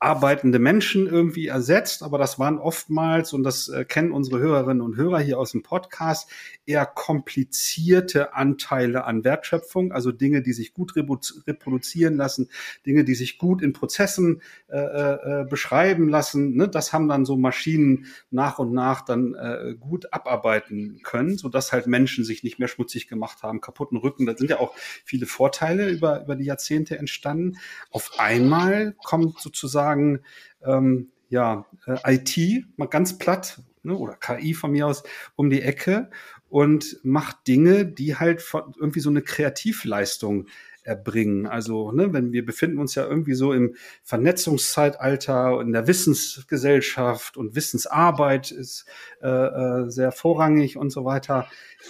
[0.00, 4.96] arbeitende Menschen irgendwie ersetzt, aber das waren oftmals, und das äh, kennen unsere Hörerinnen und
[4.96, 6.30] Hörer hier aus dem Podcast,
[6.66, 12.48] eher komplizierte Anteile an Wertschöpfung, also Dinge, die sich gut reproduzieren lassen,
[12.86, 16.54] Dinge, die sich gut in Prozessen äh, äh, beschreiben lassen.
[16.54, 16.68] Ne?
[16.68, 21.88] Das haben dann so Maschinen nach und nach dann äh, gut abarbeiten können, sodass halt
[21.88, 24.26] Menschen sich nicht mehr schmutzig gemacht haben, kaputten Rücken.
[24.26, 27.56] Da sind ja auch viele Vorteile über, über die Jahrzehnte entstanden.
[27.90, 34.72] Auf einmal kommt sozusagen ähm, ja, äh, IT, mal ganz platt, ne, oder KI von
[34.72, 35.02] mir aus,
[35.36, 36.10] um die Ecke
[36.48, 38.44] und macht Dinge, die halt
[38.78, 40.46] irgendwie so eine Kreativleistung
[40.88, 41.46] erbringen.
[41.46, 47.54] Also, ne, wenn wir befinden uns ja irgendwie so im Vernetzungszeitalter, in der Wissensgesellschaft und
[47.54, 48.86] Wissensarbeit ist
[49.22, 51.46] äh, äh, sehr vorrangig und so weiter.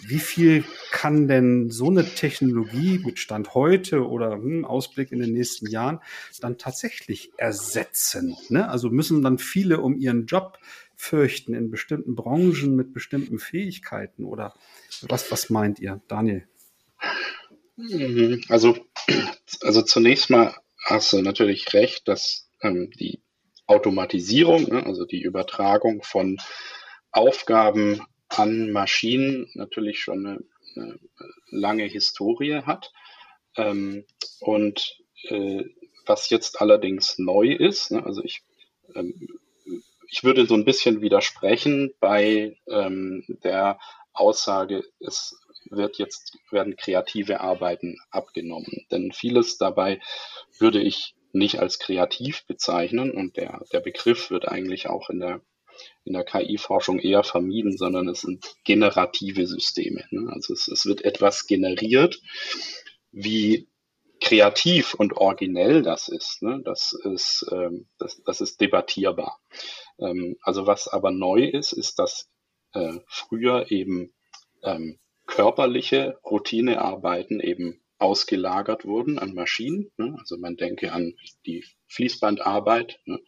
[0.07, 5.33] Wie viel kann denn so eine Technologie mit Stand heute oder hm, Ausblick in den
[5.33, 6.01] nächsten Jahren
[6.41, 8.37] dann tatsächlich ersetzen?
[8.49, 8.69] Ne?
[8.69, 10.59] Also müssen dann viele um ihren Job
[10.97, 14.55] fürchten in bestimmten Branchen mit bestimmten Fähigkeiten oder
[15.09, 16.49] was, was meint ihr, Daniel?
[17.79, 18.43] Mhm.
[18.49, 18.77] Also,
[19.63, 23.23] also zunächst mal hast du natürlich recht, dass ähm, die
[23.67, 26.39] Automatisierung, ne, also die Übertragung von
[27.13, 30.39] Aufgaben an Maschinen natürlich schon eine,
[30.75, 30.99] eine
[31.51, 32.93] lange Historie hat.
[33.57, 34.05] Ähm,
[34.41, 35.65] und äh,
[36.05, 38.43] was jetzt allerdings neu ist, ne, also ich,
[38.97, 39.29] ähm,
[40.11, 43.79] ich würde so ein bisschen widersprechen bei ähm, der
[44.15, 45.39] Aussage, es
[45.71, 48.87] wird jetzt, werden kreative Arbeiten abgenommen.
[48.91, 50.01] Denn vieles dabei
[50.59, 55.41] würde ich nicht als kreativ bezeichnen und der, der Begriff wird eigentlich auch in der,
[56.05, 60.05] in der KI-Forschung eher vermieden, sondern es sind generative Systeme.
[60.11, 60.31] Ne?
[60.33, 62.21] Also es, es wird etwas generiert,
[63.13, 63.69] wie
[64.21, 66.61] kreativ und originell das ist, ne?
[66.65, 69.39] das, ist ähm, das, das ist debattierbar.
[69.99, 72.29] Ähm, also was aber neu ist, ist, dass
[72.73, 74.13] äh, früher eben
[74.63, 79.93] ähm, körperliche Routinearbeiten eben ausgelagert wurden an Maschinen.
[79.97, 80.17] Ne?
[80.19, 81.15] Also man denke an
[81.47, 83.21] die Fließbandarbeit ne?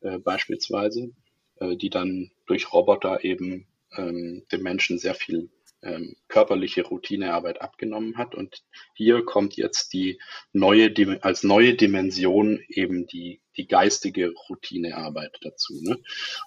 [0.00, 1.12] äh, beispielsweise,
[1.60, 5.50] äh, die dann durch Roboter eben ähm, dem Menschen sehr viel
[5.82, 8.34] ähm, körperliche Routinearbeit abgenommen hat.
[8.34, 10.20] Und hier kommt jetzt die
[10.52, 15.74] neue, als neue Dimension eben die, die geistige Routinearbeit dazu.
[15.80, 15.98] Ne?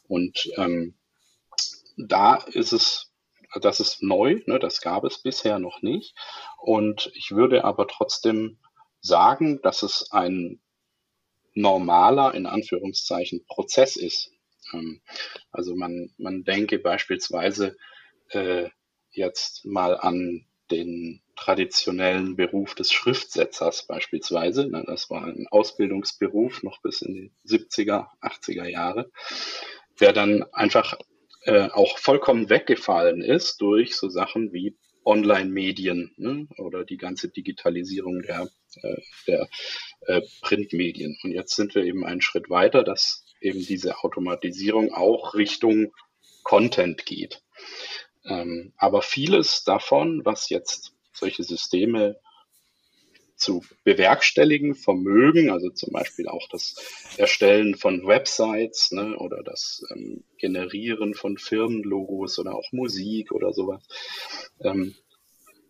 [0.07, 0.95] Und ähm,
[1.95, 3.08] da ist es
[3.61, 6.15] das ist neu, ne, das gab es bisher noch nicht.
[6.57, 8.59] Und ich würde aber trotzdem
[9.01, 10.59] sagen, dass es ein
[11.53, 14.31] normaler, in Anführungszeichen, Prozess ist.
[14.73, 15.01] Ähm,
[15.51, 17.77] also man, man denke beispielsweise
[18.29, 18.69] äh,
[19.11, 24.67] jetzt mal an den traditionellen Beruf des Schriftsetzers beispielsweise.
[24.67, 29.09] Ne, das war ein Ausbildungsberuf noch bis in die 70er, 80er Jahre,
[29.99, 30.97] der dann einfach
[31.49, 38.21] äh, auch vollkommen weggefallen ist durch so Sachen wie Online-Medien ne, oder die ganze Digitalisierung
[38.21, 38.47] der,
[38.83, 39.49] äh, der
[40.01, 41.17] äh, Printmedien.
[41.23, 45.91] Und jetzt sind wir eben einen Schritt weiter, dass eben diese Automatisierung auch Richtung
[46.43, 47.41] Content geht.
[48.25, 52.19] Ähm, aber vieles davon, was jetzt solche Systeme
[53.39, 56.75] zu bewerkstelligen vermögen, also zum Beispiel auch das
[57.17, 63.81] Erstellen von Websites ne, oder das ähm, Generieren von Firmenlogos oder auch Musik oder sowas,
[64.61, 64.93] ähm,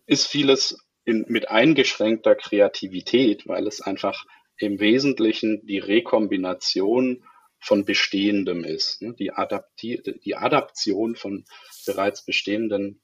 [0.06, 4.26] ist vieles in, mit eingeschränkter Kreativität, weil es einfach
[4.58, 7.24] im Wesentlichen die Rekombination
[7.60, 11.44] von Bestehendem ist, ne, die, Adapti die Adaption von
[11.86, 13.00] bereits bestehenden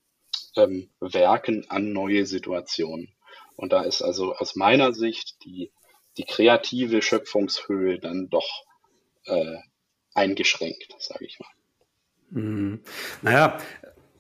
[0.57, 3.16] ähm, Werken an neue Situationen.
[3.57, 5.73] Und da ist also aus meiner Sicht die,
[6.17, 8.65] die kreative Schöpfungshöhe dann doch
[9.25, 9.57] äh,
[10.15, 11.49] eingeschränkt, sage ich mal.
[12.31, 12.81] Mhm.
[13.23, 13.59] Naja,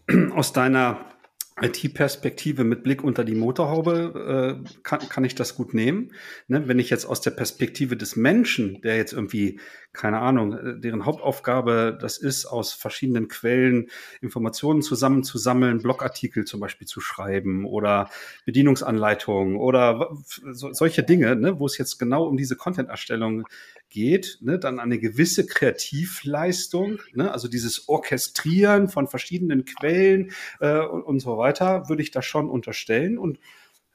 [0.34, 1.15] aus deiner
[1.58, 6.12] IT-Perspektive mit Blick unter die Motorhaube äh, kann, kann ich das gut nehmen.
[6.48, 6.68] Ne?
[6.68, 9.58] Wenn ich jetzt aus der Perspektive des Menschen, der jetzt irgendwie,
[9.94, 13.88] keine Ahnung, äh, deren Hauptaufgabe das ist, aus verschiedenen Quellen
[14.20, 18.10] Informationen zusammenzusammeln, Blogartikel zum Beispiel zu schreiben oder
[18.44, 20.14] Bedienungsanleitungen oder
[20.52, 21.58] so, solche Dinge, ne?
[21.58, 23.46] wo es jetzt genau um diese Content-Erstellung
[23.88, 31.02] geht, ne, dann eine gewisse Kreativleistung, ne, also dieses Orchestrieren von verschiedenen Quellen äh, und,
[31.02, 33.18] und so weiter, würde ich da schon unterstellen.
[33.18, 33.38] Und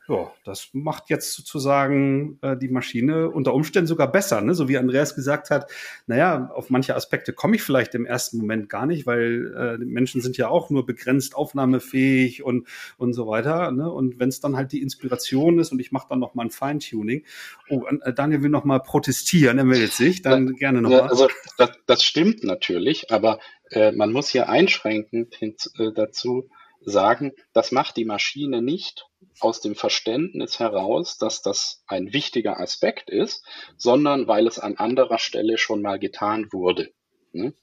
[0.08, 4.56] ja, das macht jetzt sozusagen äh, die Maschine unter Umständen sogar besser, ne?
[4.56, 5.70] so wie Andreas gesagt hat.
[6.08, 10.22] Naja, auf manche Aspekte komme ich vielleicht im ersten Moment gar nicht, weil äh, Menschen
[10.22, 13.72] sind ja auch nur begrenzt aufnahmefähig und und so weiter.
[13.72, 13.92] Ne?
[13.92, 16.52] Und wenn es dann halt die Inspiration ist und ich mache dann noch mal ein
[16.52, 17.24] Feintuning.
[17.70, 21.02] Oh, äh, Daniel will noch mal protestieren, er meldet sich, dann ja, gerne noch mal.
[21.02, 26.50] Also das, das stimmt natürlich, aber äh, man muss hier einschränkend hin, äh, dazu
[26.82, 29.06] sagen, das macht die Maschine nicht
[29.40, 33.46] aus dem Verständnis heraus, dass das ein wichtiger Aspekt ist,
[33.78, 36.92] sondern weil es an anderer Stelle schon mal getan wurde.
[37.32, 37.54] Ne?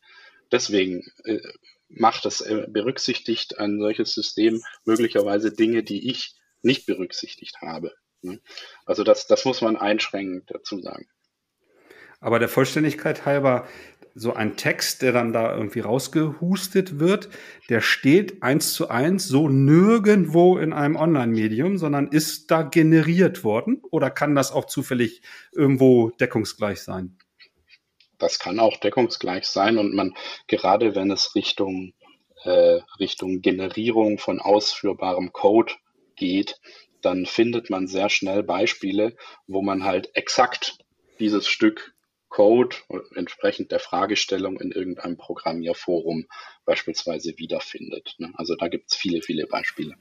[0.50, 1.40] Deswegen äh,
[1.88, 7.92] macht es, äh, berücksichtigt ein solches System möglicherweise Dinge, die ich nicht berücksichtigt habe.
[8.22, 8.40] Ne?
[8.87, 11.09] Also das, das muss man einschränkend dazu sagen.
[12.20, 13.68] Aber der Vollständigkeit halber,
[14.18, 17.28] so ein Text, der dann da irgendwie rausgehustet wird,
[17.68, 23.81] der steht eins zu eins so nirgendwo in einem Online-Medium, sondern ist da generiert worden?
[23.90, 27.16] Oder kann das auch zufällig irgendwo deckungsgleich sein?
[28.18, 30.14] Das kann auch deckungsgleich sein und man,
[30.48, 31.94] gerade wenn es Richtung,
[32.42, 35.74] äh, Richtung Generierung von ausführbarem Code
[36.16, 36.61] geht,
[37.00, 40.78] dann findet man sehr schnell Beispiele, wo man halt exakt
[41.20, 41.94] dieses Stück
[42.29, 42.77] Code
[43.14, 46.27] entsprechend der Fragestellung in irgendeinem Programmierforum
[46.64, 48.14] beispielsweise wiederfindet.
[48.19, 48.33] Ne?
[48.35, 49.95] Also da gibt es viele, viele Beispiele.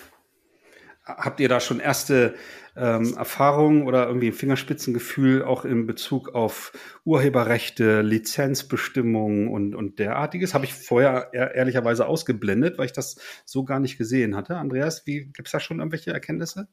[1.06, 2.36] Habt ihr da schon erste
[2.76, 6.74] ähm, Erfahrungen oder irgendwie ein Fingerspitzengefühl auch in Bezug auf
[7.06, 10.54] Urheberrechte, Lizenzbestimmungen und, und derartiges?
[10.54, 14.58] Habe ich vorher ehr ehrlicherweise ausgeblendet, weil ich das so gar nicht gesehen hatte.
[14.58, 16.68] Andreas, gibt es da schon irgendwelche Erkenntnisse?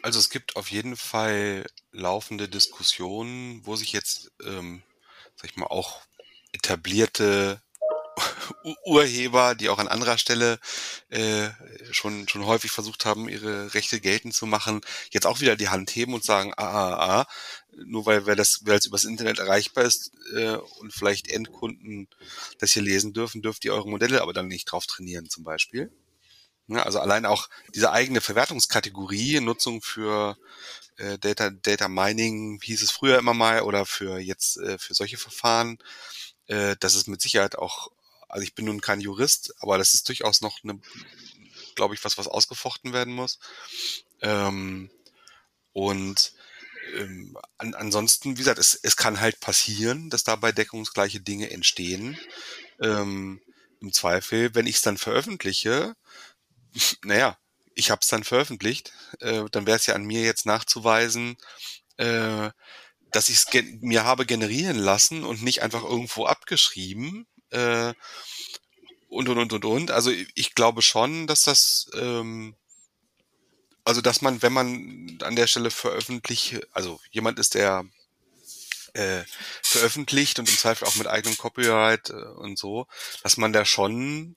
[0.00, 4.82] Also es gibt auf jeden Fall laufende Diskussionen, wo sich jetzt, ähm,
[5.36, 6.00] sag ich mal, auch
[6.52, 7.60] etablierte
[8.84, 10.58] Urheber, die auch an anderer Stelle
[11.10, 11.50] äh,
[11.90, 15.94] schon schon häufig versucht haben, ihre Rechte geltend zu machen, jetzt auch wieder die Hand
[15.94, 17.26] heben und sagen, ah, ah, ah,
[17.84, 22.08] nur weil, weil das, weil es übers Internet erreichbar ist äh, und vielleicht Endkunden
[22.58, 25.90] das hier lesen dürfen, dürft ihr eure Modelle aber dann nicht drauf trainieren, zum Beispiel.
[26.68, 30.36] Also allein auch diese eigene Verwertungskategorie, Nutzung für
[30.96, 35.18] äh, Data, Data Mining, hieß es früher immer mal, oder für jetzt äh, für solche
[35.18, 35.78] Verfahren,
[36.46, 37.88] äh, das ist mit Sicherheit auch,
[38.28, 40.80] also ich bin nun kein Jurist, aber das ist durchaus noch eine,
[41.74, 43.38] glaube ich, was, was ausgefochten werden muss.
[44.22, 44.90] Ähm,
[45.72, 46.32] und
[46.94, 52.18] ähm, an, ansonsten, wie gesagt, es, es kann halt passieren, dass dabei deckungsgleiche Dinge entstehen.
[52.80, 53.40] Ähm,
[53.80, 55.94] Im Zweifel, wenn ich es dann veröffentliche,
[57.04, 57.38] naja,
[57.74, 61.36] ich habe es dann veröffentlicht, äh, dann wäre es ja an mir jetzt nachzuweisen,
[61.98, 62.50] äh,
[63.12, 63.46] dass ich es
[63.80, 67.26] mir habe generieren lassen und nicht einfach irgendwo abgeschrieben.
[67.50, 67.94] Äh,
[69.08, 69.90] und und und und und.
[69.90, 72.54] Also ich glaube schon, dass das, ähm,
[73.84, 77.84] also dass man, wenn man an der Stelle veröffentlicht, also jemand ist, der
[78.94, 79.22] äh,
[79.62, 82.86] veröffentlicht und im Zweifel auch mit eigenem Copyright äh, und so,
[83.22, 84.36] dass man da schon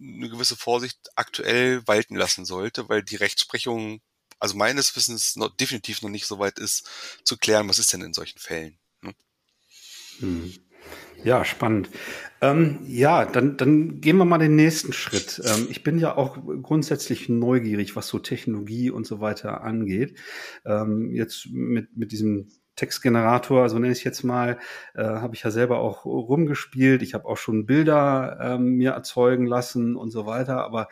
[0.00, 4.00] eine gewisse Vorsicht aktuell walten lassen sollte, weil die Rechtsprechung,
[4.38, 6.88] also meines Wissens noch, definitiv noch nicht so weit ist,
[7.24, 8.78] zu klären, was ist denn in solchen Fällen.
[9.02, 9.12] Ne?
[10.18, 10.54] Hm.
[11.24, 11.88] Ja, spannend.
[12.40, 15.40] Ähm, ja, dann, dann gehen wir mal den nächsten Schritt.
[15.44, 20.18] Ähm, ich bin ja auch grundsätzlich neugierig, was so Technologie und so weiter angeht.
[20.64, 24.58] Ähm, jetzt mit, mit diesem Textgenerator, so nenne ich jetzt mal,
[24.94, 27.02] äh, habe ich ja selber auch rumgespielt.
[27.02, 30.64] Ich habe auch schon Bilder ähm, mir erzeugen lassen und so weiter.
[30.64, 30.88] Aber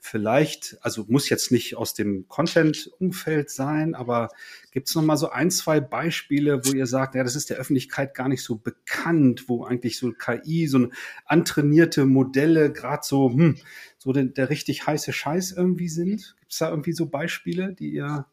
[0.00, 4.28] vielleicht, also muss jetzt nicht aus dem Content-Umfeld sein, aber
[4.70, 7.56] gibt es noch mal so ein, zwei Beispiele, wo ihr sagt, ja, das ist der
[7.56, 10.88] Öffentlichkeit gar nicht so bekannt, wo eigentlich so KI, so
[11.24, 13.56] antrainierte Modelle gerade so, hm,
[13.96, 16.36] so der, der richtig heiße Scheiß irgendwie sind?
[16.38, 18.26] Gibt es da irgendwie so Beispiele, die ihr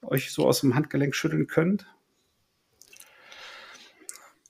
[0.00, 1.86] euch so aus dem Handgelenk schütteln könnt?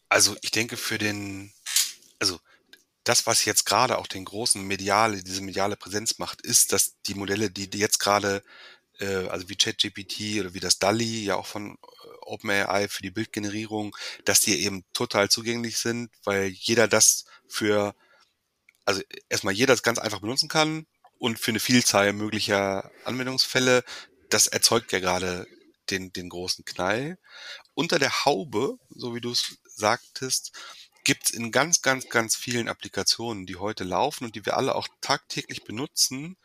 [0.08, 1.52] Also ich denke für den,
[2.18, 2.40] also
[3.04, 7.14] das, was jetzt gerade auch den großen mediale, diese mediale Präsenz macht, ist, dass die
[7.14, 8.42] Modelle, die, jetzt gerade,
[9.00, 13.10] äh, also wie ChatGPT oder wie das DALI, ja auch von äh, OpenAI für die
[13.10, 17.94] Bildgenerierung, dass die eben total zugänglich sind, weil jeder das für,
[18.84, 20.86] also erstmal jeder das ganz einfach benutzen kann
[21.18, 23.84] und für eine Vielzahl möglicher Anwendungsfälle,
[24.30, 25.46] das erzeugt ja gerade
[25.90, 27.18] den, den großen Knall.
[27.74, 30.52] Unter der Haube, so wie du es sagtest,
[31.04, 34.74] gibt es in ganz, ganz, ganz vielen Applikationen, die heute laufen und die wir alle
[34.74, 36.36] auch tagtäglich benutzen,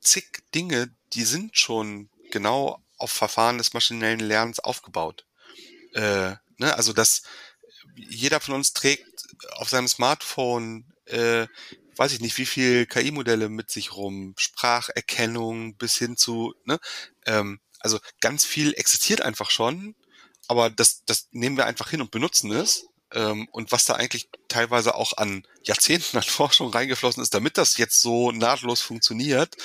[0.00, 5.26] zig Dinge, die sind schon genau auf Verfahren des maschinellen Lernens aufgebaut.
[5.92, 6.74] Äh, ne?
[6.74, 7.22] Also dass
[7.96, 11.46] jeder von uns trägt auf seinem Smartphone, äh,
[11.96, 16.78] weiß ich nicht, wie viel KI-Modelle mit sich rum, Spracherkennung bis hin zu, ne?
[17.26, 19.94] Ähm, also ganz viel existiert einfach schon
[20.48, 22.86] aber das, das nehmen wir einfach hin und benutzen es.
[23.12, 27.76] Ähm, und was da eigentlich teilweise auch an Jahrzehnten an Forschung reingeflossen ist, damit das
[27.76, 29.56] jetzt so nahtlos funktioniert,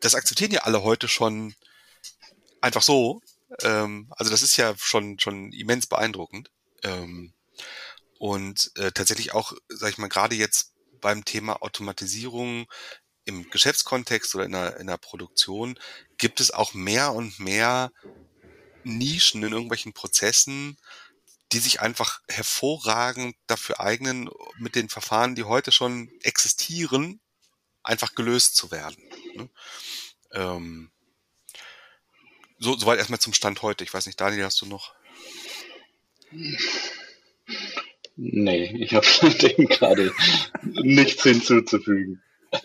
[0.00, 1.54] das akzeptieren ja alle heute schon
[2.60, 3.20] einfach so.
[3.62, 6.50] Ähm, also das ist ja schon, schon immens beeindruckend.
[6.82, 7.32] Ähm,
[8.18, 12.66] und äh, tatsächlich auch, sag ich mal, gerade jetzt beim Thema Automatisierung
[13.24, 15.78] im Geschäftskontext oder in der, in der Produktion
[16.18, 17.90] gibt es auch mehr und mehr
[18.84, 20.78] Nischen in irgendwelchen Prozessen,
[21.52, 27.20] die sich einfach hervorragend dafür eignen, mit den Verfahren, die heute schon existieren,
[27.82, 29.02] einfach gelöst zu werden.
[29.34, 29.50] Ne?
[30.32, 30.90] Ähm,
[32.58, 33.84] so, soweit erstmal zum Stand heute.
[33.84, 34.94] Ich weiß nicht, Daniel, hast du noch?
[38.16, 39.06] Nee, ich habe
[39.56, 40.14] dem gerade
[40.62, 42.22] nichts hinzuzufügen.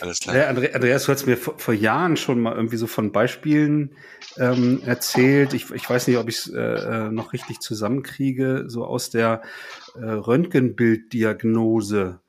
[0.00, 0.36] Alles klar.
[0.36, 3.90] Ja, Andreas, du hast mir vor, vor, Jahren schon mal irgendwie so von Beispielen
[4.36, 5.54] ähm, erzählt.
[5.54, 9.42] Ich, ich weiß nicht, ob ich es äh, äh, noch richtig zusammenkriege, so aus der
[9.94, 12.20] äh, Röntgenbilddiagnose,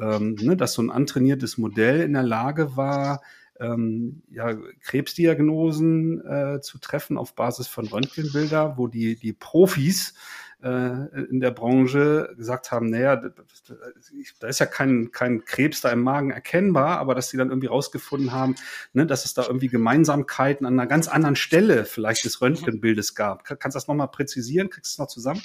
[0.00, 3.22] ähm, ne, dass so ein antrainiertes Modell in der Lage war,
[3.60, 10.14] ähm, ja, Krebsdiagnosen äh, zu treffen auf Basis von Röntgenbilder, wo die, die Profis
[10.62, 16.02] äh, in der Branche gesagt haben, naja, da ist ja kein, kein Krebs da im
[16.02, 18.54] Magen erkennbar, aber dass sie dann irgendwie rausgefunden haben,
[18.92, 23.44] ne, dass es da irgendwie Gemeinsamkeiten an einer ganz anderen Stelle vielleicht des Röntgenbildes gab.
[23.44, 24.70] Kannst du das nochmal präzisieren?
[24.70, 25.42] Kriegst du es noch zusammen?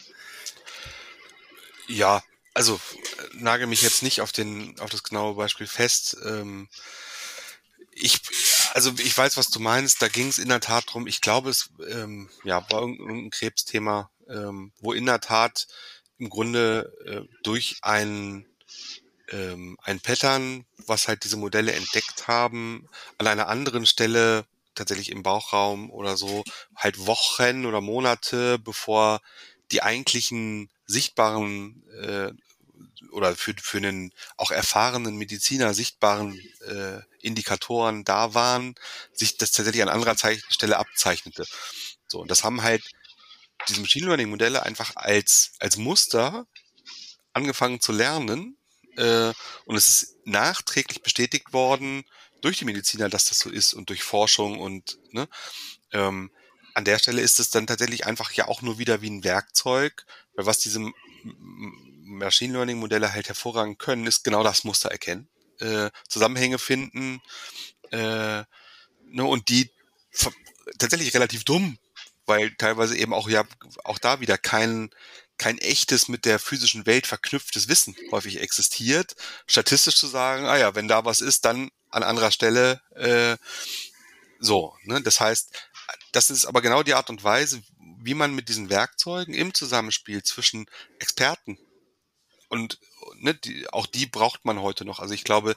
[1.88, 2.22] Ja,
[2.54, 6.18] also äh, nage mich jetzt nicht auf den auf das genaue Beispiel fest.
[6.26, 6.68] Ähm,
[7.92, 8.22] ich
[8.74, 10.02] also ich weiß, was du meinst.
[10.02, 11.08] Da ging es in der Tat drum.
[11.08, 15.68] Ich glaube, es ähm, ja war irgendein Krebsthema, ähm, wo in der Tat
[16.18, 18.46] im Grunde äh, durch ein
[19.30, 25.24] ähm, ein Pattern, was halt diese Modelle entdeckt haben, an einer anderen Stelle tatsächlich im
[25.24, 26.44] Bauchraum oder so,
[26.76, 29.22] halt Wochen oder Monate bevor
[29.72, 32.32] die eigentlichen sichtbaren äh,
[33.12, 38.76] oder für, für einen auch erfahrenen Mediziner sichtbaren äh, Indikatoren da waren,
[39.12, 40.16] sich das tatsächlich an anderer
[40.50, 41.46] Stelle abzeichnete.
[42.08, 42.84] So, und das haben halt
[43.68, 46.48] diese Machine Learning Modelle einfach als, als Muster
[47.34, 48.58] angefangen zu lernen.
[48.96, 49.34] Äh,
[49.66, 52.04] und es ist nachträglich bestätigt worden
[52.42, 55.28] durch die Mediziner, dass das so ist und durch Forschung und ne,
[55.92, 56.32] ähm,
[56.74, 60.06] an der Stelle ist es dann tatsächlich einfach ja auch nur wieder wie ein Werkzeug,
[60.36, 60.80] weil was diese
[61.24, 65.28] Machine Learning Modelle halt hervorragend können, ist genau das Muster erkennen,
[65.60, 67.22] äh, Zusammenhänge finden
[67.92, 68.44] äh,
[69.06, 69.72] ne, und die
[70.78, 71.78] tatsächlich relativ dumm
[72.28, 73.46] weil teilweise eben auch ja
[73.84, 74.90] auch da wieder kein
[75.38, 79.16] kein echtes mit der physischen Welt verknüpftes Wissen häufig existiert,
[79.46, 83.38] statistisch zu sagen, ah ja, wenn da was ist, dann an anderer Stelle äh,
[84.40, 84.76] so.
[84.84, 85.02] Ne?
[85.02, 85.52] Das heißt,
[86.12, 87.62] das ist aber genau die Art und Weise,
[88.00, 90.66] wie man mit diesen Werkzeugen im Zusammenspiel zwischen
[91.00, 91.60] Experten
[92.50, 92.80] und
[93.16, 95.00] ne, die, auch die braucht man heute noch.
[95.00, 95.56] Also ich glaube,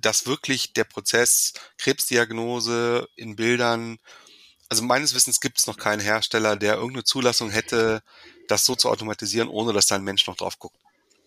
[0.00, 3.98] dass wirklich der Prozess Krebsdiagnose in Bildern
[4.70, 8.02] also meines Wissens gibt es noch keinen Hersteller, der irgendeine Zulassung hätte,
[8.48, 10.78] das so zu automatisieren, ohne dass da ein Mensch noch drauf guckt.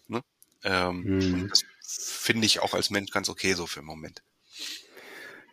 [0.08, 0.22] Ne?
[0.64, 1.50] Ähm, mhm.
[1.50, 4.24] Das finde ich auch als Mensch ganz okay so für den Moment.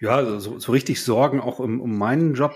[0.00, 2.54] Ja, also so, so richtig Sorgen auch um, um meinen Job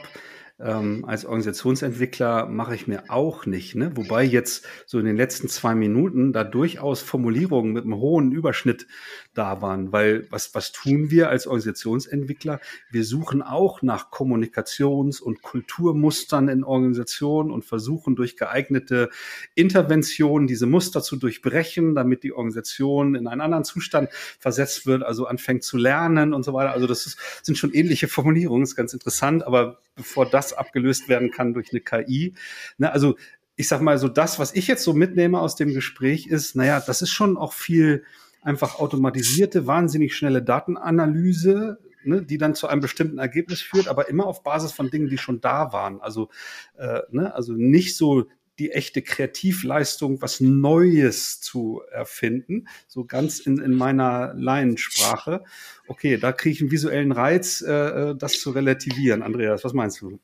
[0.60, 3.74] ähm, als Organisationsentwickler mache ich mir auch nicht.
[3.74, 3.96] Ne?
[3.96, 8.86] Wobei jetzt so in den letzten zwei Minuten da durchaus Formulierungen mit einem hohen Überschnitt
[9.34, 9.92] da waren.
[9.92, 12.60] Weil was, was tun wir als Organisationsentwickler?
[12.90, 19.10] Wir suchen auch nach Kommunikations- und Kulturmustern in Organisationen und versuchen durch geeignete
[19.54, 25.26] Interventionen diese Muster zu durchbrechen, damit die Organisation in einen anderen Zustand versetzt wird, also
[25.26, 26.72] anfängt zu lernen und so weiter.
[26.72, 31.30] Also das ist, sind schon ähnliche Formulierungen, ist ganz interessant, aber bevor das abgelöst werden
[31.30, 32.34] kann durch eine KI.
[32.78, 33.16] Ne, also
[33.56, 36.82] ich sag mal so, das, was ich jetzt so mitnehme aus dem Gespräch ist, naja,
[36.84, 38.04] das ist schon auch viel
[38.44, 44.26] einfach automatisierte, wahnsinnig schnelle Datenanalyse, ne, die dann zu einem bestimmten Ergebnis führt, aber immer
[44.26, 46.00] auf Basis von Dingen, die schon da waren.
[46.00, 46.28] Also,
[46.76, 48.26] äh, ne, also nicht so
[48.58, 55.42] die echte Kreativleistung, was Neues zu erfinden, so ganz in, in meiner Laiensprache.
[55.88, 59.22] Okay, da kriege ich einen visuellen Reiz, äh, äh das zu relativieren.
[59.22, 60.20] Andreas, was meinst du?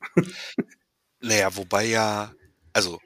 [1.23, 2.33] Naja, wobei ja,
[2.73, 2.99] also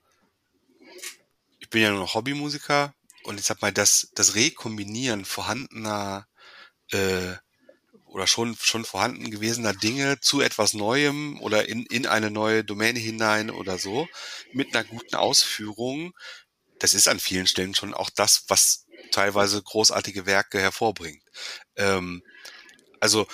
[1.58, 2.94] ich bin ja nur noch Hobbymusiker
[3.24, 6.26] und ich sag mal, das, das Rekombinieren vorhandener
[6.90, 7.34] äh,
[8.06, 13.00] oder schon, schon vorhanden gewesener Dinge zu etwas Neuem oder in, in eine neue Domäne
[13.00, 14.06] hinein oder so,
[14.52, 16.12] mit einer guten Ausführung,
[16.78, 21.22] das ist an vielen Stellen schon auch das, was teilweise großartige Werke hervorbringt.
[21.76, 22.22] Ähm,
[23.00, 23.26] also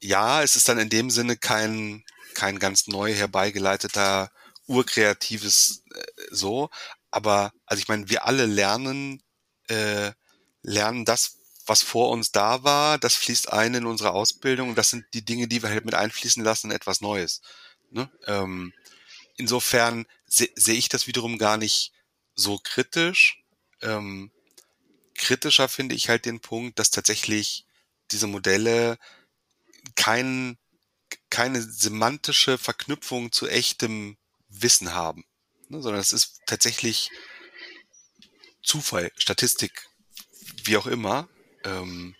[0.00, 4.30] ja, es ist dann in dem Sinne kein, kein ganz neu herbeigeleiteter,
[4.66, 6.68] urkreatives äh, so,
[7.10, 9.22] aber also ich meine, wir alle lernen,
[9.68, 10.12] äh,
[10.62, 11.36] lernen das,
[11.66, 14.74] was vor uns da war, das fließt ein in unsere Ausbildung.
[14.74, 17.42] Das sind die Dinge, die wir halt mit einfließen lassen etwas Neues.
[17.90, 18.10] Ne?
[18.26, 18.72] Ähm,
[19.36, 21.92] insofern sehe seh ich das wiederum gar nicht
[22.34, 23.42] so kritisch.
[23.82, 24.30] Ähm,
[25.14, 27.66] kritischer finde ich halt den Punkt, dass tatsächlich
[28.10, 28.98] diese Modelle
[29.96, 30.58] kein,
[31.30, 34.16] keine semantische Verknüpfung zu echtem
[34.48, 35.24] Wissen haben,
[35.68, 35.82] ne?
[35.82, 37.10] sondern es ist tatsächlich
[38.66, 39.88] Zufall, Statistik,
[40.64, 41.28] wie auch immer.
[41.64, 42.16] Ähm,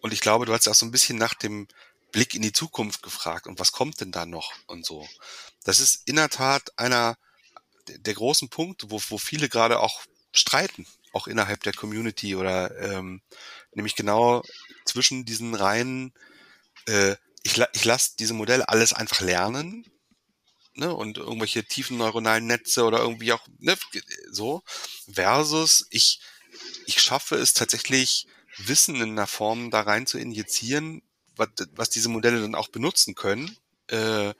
[0.00, 1.68] und ich glaube, du hast auch so ein bisschen nach dem
[2.12, 5.06] Blick in die Zukunft gefragt und was kommt denn da noch und so.
[5.64, 7.18] Das ist in der Tat einer
[7.88, 10.02] der großen Punkte, wo, wo viele gerade auch
[10.32, 13.20] streiten, auch innerhalb der Community oder ähm,
[13.72, 14.42] nämlich genau
[14.86, 16.14] zwischen diesen Reihen,
[16.86, 19.86] äh, ich, ich lasse diese Modelle alles einfach lernen
[20.76, 23.76] ne, und irgendwelche tiefen neuronalen Netze oder irgendwie auch ne,
[24.30, 24.62] so
[25.12, 26.20] versus ich
[26.86, 28.26] ich schaffe es tatsächlich
[28.58, 31.02] Wissen in einer Form da rein zu injizieren,
[31.36, 33.56] was, was diese Modelle dann auch benutzen können,
[33.88, 34.32] äh,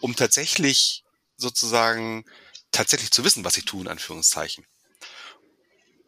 [0.00, 1.04] um tatsächlich
[1.36, 2.24] sozusagen
[2.72, 4.66] tatsächlich zu wissen, was sie tun, Anführungszeichen.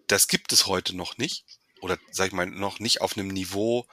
[0.09, 1.45] Das gibt es heute noch nicht
[1.81, 3.87] oder sag ich mal noch nicht auf einem Niveau,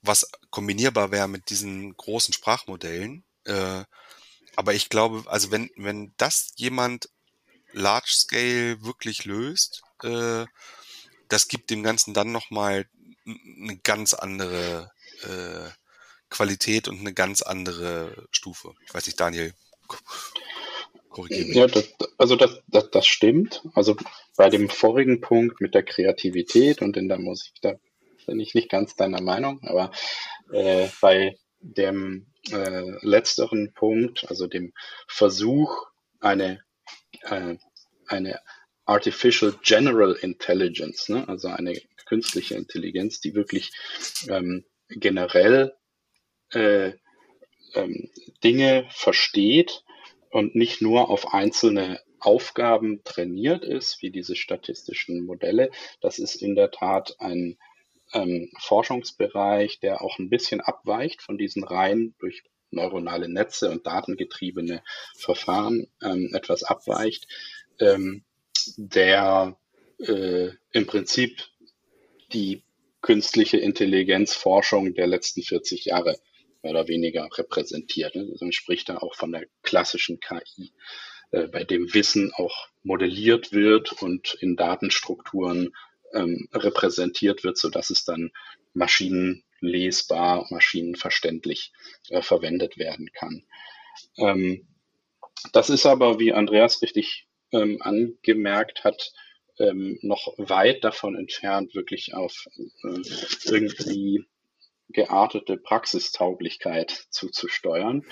[0.00, 3.24] was kombinierbar wäre mit diesen großen Sprachmodellen.
[3.44, 3.84] Äh,
[4.56, 7.08] aber ich glaube, also wenn, wenn das jemand
[7.72, 10.44] large scale wirklich löst, äh,
[11.28, 12.86] das gibt dem Ganzen dann nochmal
[13.24, 14.90] eine ganz andere
[15.22, 15.70] äh,
[16.28, 18.74] Qualität und eine ganz andere Stufe.
[18.86, 19.54] Ich weiß nicht, Daniel,
[21.08, 21.56] korrigiere mich.
[21.56, 21.88] Ja, das,
[22.18, 23.62] also das, das, das stimmt.
[23.74, 23.96] Also
[24.36, 27.74] bei dem vorigen Punkt mit der Kreativität und in der Musik, da
[28.26, 29.92] bin ich nicht ganz deiner Meinung, aber
[30.52, 34.72] äh, bei dem äh, letzteren Punkt, also dem
[35.06, 35.86] Versuch,
[36.20, 36.62] eine,
[37.22, 37.56] äh,
[38.06, 38.40] eine
[38.84, 41.28] Artificial General Intelligence, ne?
[41.28, 43.70] also eine künstliche Intelligenz, die wirklich
[44.28, 45.74] ähm, generell
[46.52, 46.92] äh,
[47.74, 48.10] ähm,
[48.44, 49.84] Dinge versteht
[50.30, 55.70] und nicht nur auf einzelne Aufgaben trainiert ist, wie diese statistischen Modelle.
[56.00, 57.58] Das ist in der Tat ein
[58.12, 64.82] ähm, Forschungsbereich, der auch ein bisschen abweicht von diesen rein durch neuronale Netze und datengetriebene
[65.16, 67.26] Verfahren ähm, etwas abweicht,
[67.78, 68.24] ähm,
[68.76, 69.56] der
[69.98, 71.42] äh, im Prinzip
[72.32, 72.62] die
[73.02, 76.18] künstliche Intelligenzforschung der letzten 40 Jahre
[76.62, 78.16] mehr oder weniger repräsentiert.
[78.16, 80.72] Also man spricht da auch von der klassischen KI,
[81.32, 85.74] äh, bei dem Wissen auch modelliert wird und in Datenstrukturen
[86.14, 88.30] ähm, repräsentiert wird, so dass es dann
[88.74, 91.72] maschinenlesbar, maschinenverständlich
[92.08, 93.44] äh, verwendet werden kann.
[94.16, 94.66] Ähm,
[95.52, 99.12] das ist aber, wie Andreas richtig ähm, angemerkt hat,
[99.58, 102.46] ähm, noch weit davon entfernt, wirklich auf
[102.84, 103.02] äh,
[103.44, 104.24] irgendwie
[104.88, 108.04] geartete Praxistauglichkeit zuzusteuern.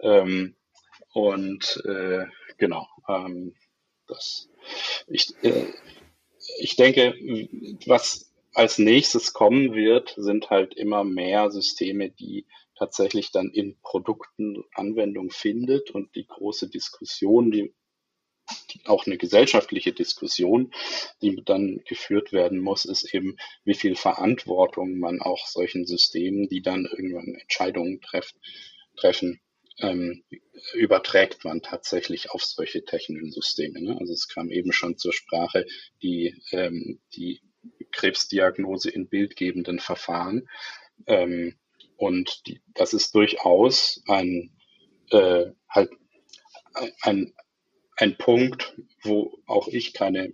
[0.00, 0.56] Ähm,
[1.12, 2.24] und äh,
[2.58, 3.54] genau, ähm,
[4.06, 4.48] das
[5.06, 5.72] ich, äh,
[6.58, 7.14] ich denke,
[7.86, 12.46] was als nächstes kommen wird, sind halt immer mehr Systeme, die
[12.76, 17.72] tatsächlich dann in Produkten Anwendung findet und die große Diskussion, die,
[18.70, 20.72] die, auch eine gesellschaftliche Diskussion,
[21.22, 26.60] die dann geführt werden muss, ist eben, wie viel Verantwortung man auch solchen Systemen, die
[26.60, 28.38] dann irgendwann Entscheidungen treffen,
[28.96, 29.40] treffen
[29.78, 30.24] ähm,
[30.74, 33.80] überträgt man tatsächlich auf solche technischen Systeme.
[33.80, 33.96] Ne?
[33.98, 35.66] Also es kam eben schon zur Sprache,
[36.02, 37.40] die, ähm, die
[37.90, 40.48] Krebsdiagnose in bildgebenden Verfahren.
[41.06, 41.56] Ähm,
[41.96, 44.56] und die, das ist durchaus ein,
[45.10, 45.90] äh, halt
[47.02, 47.34] ein,
[47.96, 50.32] ein Punkt, wo auch ich keine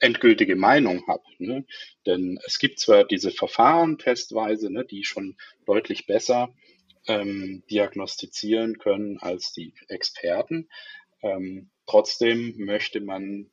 [0.00, 1.22] endgültige Meinung habe.
[1.38, 1.64] Ne?
[2.06, 6.54] Denn es gibt zwar diese Verfahren testweise, ne, die schon deutlich besser
[7.06, 10.68] ähm, diagnostizieren können als die Experten.
[11.22, 13.50] Ähm, trotzdem möchte man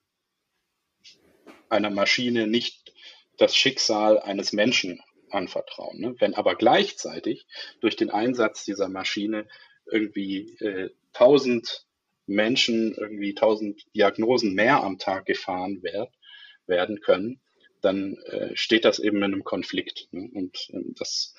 [1.69, 2.93] einer Maschine nicht
[3.37, 5.99] das Schicksal eines Menschen anvertrauen.
[5.99, 6.15] Ne?
[6.19, 7.45] Wenn aber gleichzeitig
[7.81, 9.47] durch den Einsatz dieser Maschine
[9.85, 11.85] irgendwie äh, tausend
[12.25, 16.13] Menschen, irgendwie tausend Diagnosen mehr am Tag gefahren werd,
[16.65, 17.39] werden können,
[17.81, 20.07] dann äh, steht das eben in einem Konflikt.
[20.11, 20.29] Ne?
[20.33, 21.35] Und äh, das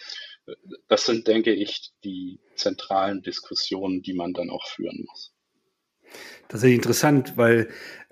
[0.88, 5.32] das sind, denke ich, die zentralen Diskussionen, die man dann auch führen muss.
[6.48, 7.68] Das ist interessant, weil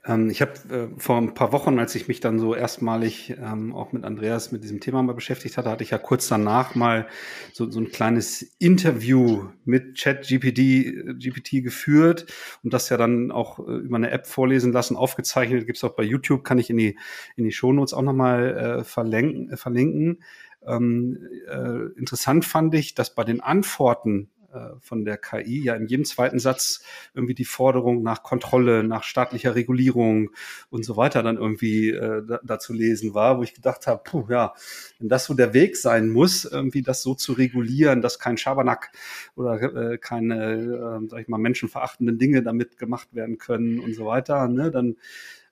[0.06, 3.74] ähm, ich habe äh, vor ein paar Wochen, als ich mich dann so erstmalig ähm,
[3.74, 7.08] auch mit Andreas mit diesem Thema mal beschäftigt hatte, hatte ich ja kurz danach mal
[7.52, 12.26] so, so ein kleines Interview mit ChatGPT GPT geführt
[12.62, 16.04] und das ja dann auch äh, über eine App vorlesen lassen, aufgezeichnet, gibt's auch bei
[16.04, 16.98] YouTube, kann ich in die,
[17.36, 19.50] in die Shownotes auch nochmal äh, verlinken.
[19.50, 20.22] Äh, verlinken.
[20.66, 25.86] Ähm, äh, interessant fand ich, dass bei den Antworten äh, von der KI ja in
[25.86, 26.82] jedem zweiten Satz
[27.14, 30.30] irgendwie die Forderung nach Kontrolle, nach staatlicher Regulierung
[30.70, 34.26] und so weiter dann irgendwie äh, da, zu lesen war, wo ich gedacht habe, puh,
[34.30, 34.54] ja,
[34.98, 38.92] wenn das so der Weg sein muss, irgendwie das so zu regulieren, dass kein Schabernack
[39.34, 44.06] oder äh, keine, äh, sag ich mal, menschenverachtenden Dinge damit gemacht werden können und so
[44.06, 44.96] weiter, ne, dann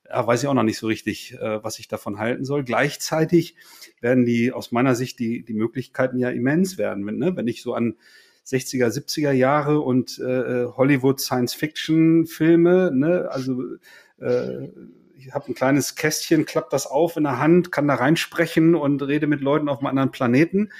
[0.09, 2.65] ja, weiß ich auch noch nicht so richtig, äh, was ich davon halten soll.
[2.65, 3.57] Gleichzeitig
[4.01, 7.07] werden die aus meiner Sicht die, die Möglichkeiten ja immens werden.
[7.07, 7.37] Wenn, ne?
[7.37, 7.97] wenn ich so an
[8.47, 13.29] 60er, 70er Jahre und äh, Hollywood Science Fiction Filme, ne?
[13.31, 13.63] also
[14.21, 14.69] äh,
[15.17, 19.01] ich habe ein kleines Kästchen, klappt das auf in der Hand, kann da reinsprechen und
[19.03, 20.71] rede mit Leuten auf einem anderen Planeten.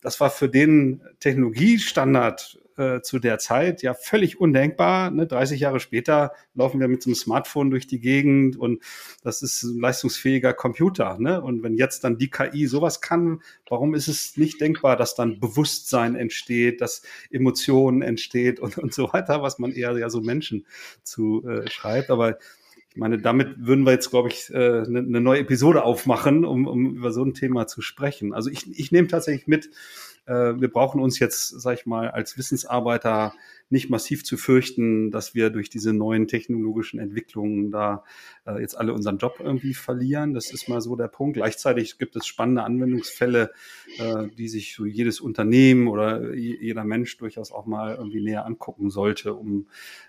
[0.00, 5.10] Das war für den Technologiestandard äh, zu der Zeit ja völlig undenkbar.
[5.10, 5.26] Ne?
[5.26, 8.82] 30 Jahre später laufen wir mit so einem Smartphone durch die Gegend und
[9.22, 11.18] das ist ein leistungsfähiger Computer.
[11.18, 11.42] Ne?
[11.42, 15.40] Und wenn jetzt dann die KI sowas kann, warum ist es nicht denkbar, dass dann
[15.40, 20.66] Bewusstsein entsteht, dass Emotionen entsteht und, und so weiter, was man eher ja so Menschen
[21.02, 22.08] zu äh, schreibt.
[22.08, 22.38] Aber
[22.90, 26.66] ich meine, damit würden wir jetzt, glaube ich, eine, äh, eine neue Episode aufmachen, um,
[26.66, 28.34] um über so ein Thema zu sprechen.
[28.34, 29.70] Also ich, ich nehme tatsächlich mit,
[30.26, 33.32] äh, wir brauchen uns jetzt, sag ich mal, als Wissensarbeiter
[33.70, 38.04] nicht massiv zu fürchten, dass wir durch diese neuen technologischen Entwicklungen da
[38.44, 40.34] äh, jetzt alle unseren Job irgendwie verlieren.
[40.34, 41.34] Das ist mal so der Punkt.
[41.34, 43.52] Gleichzeitig gibt es spannende Anwendungsfälle,
[43.98, 48.90] äh, die sich so jedes Unternehmen oder jeder Mensch durchaus auch mal irgendwie näher angucken
[48.90, 49.68] sollte, um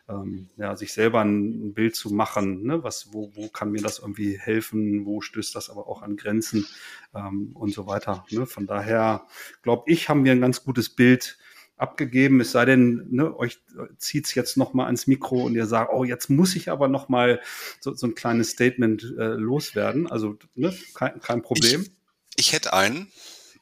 [0.09, 2.63] ähm, ja, sich selber ein, Bild zu machen.
[2.63, 2.83] Ne?
[2.83, 5.05] Was, wo, wo kann mir das irgendwie helfen?
[5.05, 6.65] Wo stößt das aber auch an Grenzen
[7.13, 8.25] ähm, und so weiter?
[8.31, 8.47] Ne?
[8.47, 9.27] Von daher
[9.61, 11.37] glaube ich, haben wir ein ganz gutes Bild
[11.81, 13.59] abgegeben, es sei denn, ne, euch
[13.97, 17.09] zieht's jetzt noch mal ans Mikro und ihr sagt, oh, jetzt muss ich aber noch
[17.09, 17.41] mal
[17.79, 20.05] so, so ein kleines Statement äh, loswerden.
[20.05, 21.81] Also ne, kein, kein Problem.
[21.81, 23.11] Ich, ich hätte einen.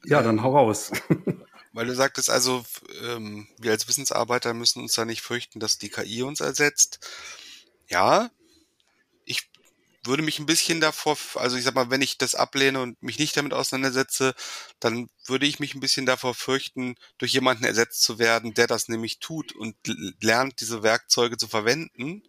[0.05, 0.91] Ja, dann hau raus.
[1.73, 2.63] Weil du sagtest also,
[3.05, 7.07] ähm, wir als Wissensarbeiter müssen uns da nicht fürchten, dass die KI uns ersetzt.
[7.87, 8.29] Ja,
[10.03, 13.19] würde mich ein bisschen davor, also ich sag mal, wenn ich das ablehne und mich
[13.19, 14.33] nicht damit auseinandersetze,
[14.79, 18.87] dann würde ich mich ein bisschen davor fürchten, durch jemanden ersetzt zu werden, der das
[18.87, 19.75] nämlich tut und
[20.21, 22.23] lernt, diese Werkzeuge zu verwenden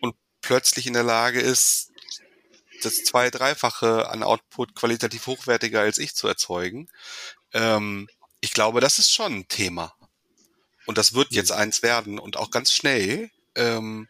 [0.00, 1.90] und plötzlich in der Lage ist,
[2.82, 6.88] das zwei-, dreifache an Output qualitativ hochwertiger als ich zu erzeugen.
[7.52, 8.08] Ähm,
[8.40, 9.94] ich glaube, das ist schon ein Thema.
[10.86, 11.56] Und das wird jetzt mhm.
[11.58, 13.30] eins werden und auch ganz schnell.
[13.54, 14.08] Ähm,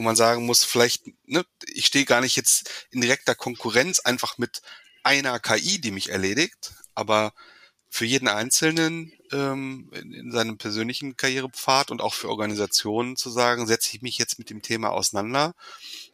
[0.00, 4.38] wo man sagen muss, vielleicht, ne, ich stehe gar nicht jetzt in direkter Konkurrenz einfach
[4.38, 4.62] mit
[5.02, 7.34] einer KI, die mich erledigt, aber
[7.90, 13.66] für jeden Einzelnen ähm, in, in seinem persönlichen Karrierepfad und auch für Organisationen zu sagen,
[13.66, 15.54] setze ich mich jetzt mit dem Thema auseinander,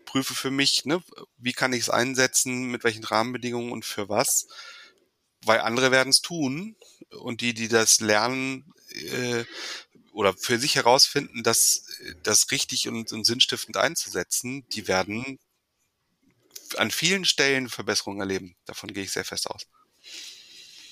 [0.05, 1.01] prüfe für mich, ne,
[1.39, 4.49] wie kann ich es einsetzen, mit welchen Rahmenbedingungen und für was,
[5.45, 6.75] weil andere werden es tun
[7.21, 9.45] und die, die das lernen, äh,
[10.17, 11.85] oder für sich herausfinden, dass
[12.23, 15.39] das richtig und, und sinnstiftend einzusetzen, die werden
[16.79, 18.57] an vielen Stellen Verbesserungen erleben.
[18.65, 19.67] Davon gehe ich sehr fest aus.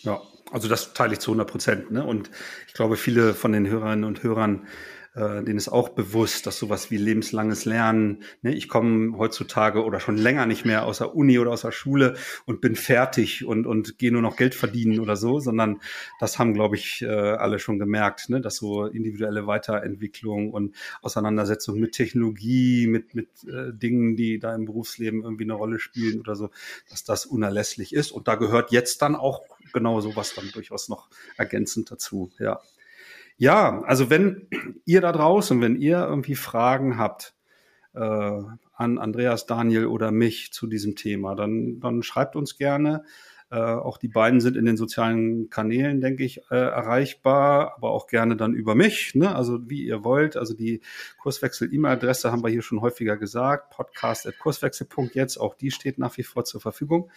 [0.03, 0.21] Ja,
[0.53, 1.91] also das teile ich zu 100 Prozent.
[1.91, 2.05] Ne?
[2.05, 2.31] Und
[2.69, 4.69] ich glaube, viele von den Hörerinnen und Hörern
[5.15, 10.01] äh, denen ist auch bewusst, dass sowas wie lebenslanges Lernen, ne, ich komme heutzutage oder
[10.01, 13.67] schon länger nicht mehr aus der Uni oder aus der Schule und bin fertig und,
[13.67, 15.81] und gehe nur noch Geld verdienen oder so, sondern
[16.19, 21.79] das haben, glaube ich, äh, alle schon gemerkt, ne, dass so individuelle Weiterentwicklung und Auseinandersetzung
[21.79, 26.35] mit Technologie, mit, mit äh, Dingen, die da im Berufsleben irgendwie eine Rolle spielen oder
[26.35, 26.51] so,
[26.91, 28.11] dass das unerlässlich ist.
[28.11, 29.43] Und da gehört jetzt dann auch
[29.73, 32.61] genau sowas dann durchaus noch ergänzend dazu, ja.
[33.37, 34.49] Ja, also wenn
[34.85, 37.35] ihr da draußen, wenn ihr irgendwie Fragen habt
[37.95, 43.05] äh, an Andreas, Daniel oder mich zu diesem Thema, dann, dann schreibt uns gerne.
[43.51, 48.07] Äh, auch die beiden sind in den sozialen Kanälen, denke ich, äh, erreichbar, aber auch
[48.07, 49.35] gerne dann über mich, ne?
[49.35, 50.37] also wie ihr wollt.
[50.37, 50.81] Also die
[51.19, 56.61] Kurswechsel-E-Mail-Adresse haben wir hier schon häufiger gesagt, podcast.kurswechsel.jetzt, auch die steht nach wie vor zur
[56.61, 57.11] Verfügung.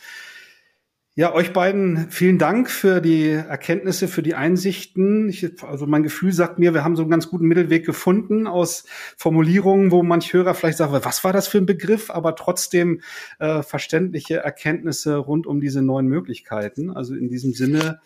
[1.17, 5.29] Ja, euch beiden vielen Dank für die Erkenntnisse, für die Einsichten.
[5.29, 8.85] Ich, also mein Gefühl sagt mir, wir haben so einen ganz guten Mittelweg gefunden aus
[9.17, 13.01] Formulierungen, wo manch Hörer vielleicht sagt, was war das für ein Begriff, aber trotzdem
[13.39, 16.91] äh, verständliche Erkenntnisse rund um diese neuen Möglichkeiten.
[16.91, 17.99] Also in diesem Sinne,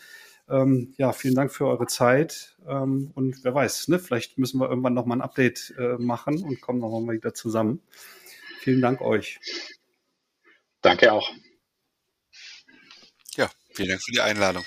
[0.49, 2.55] ähm, ja, vielen Dank für eure Zeit.
[2.65, 6.41] Ähm, und wer weiß, ne, vielleicht müssen wir irgendwann noch mal ein Update äh, machen
[6.41, 7.81] und kommen noch mal wieder zusammen.
[8.61, 9.37] Vielen Dank euch.
[10.81, 11.29] Danke auch.
[13.73, 14.63] Vielen Dank für die Einladung.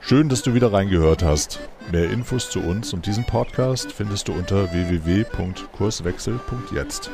[0.00, 1.60] Schön, dass du wieder reingehört hast.
[1.90, 7.10] Mehr Infos zu uns und diesem Podcast findest du unter www.kurswechsel.jetzt.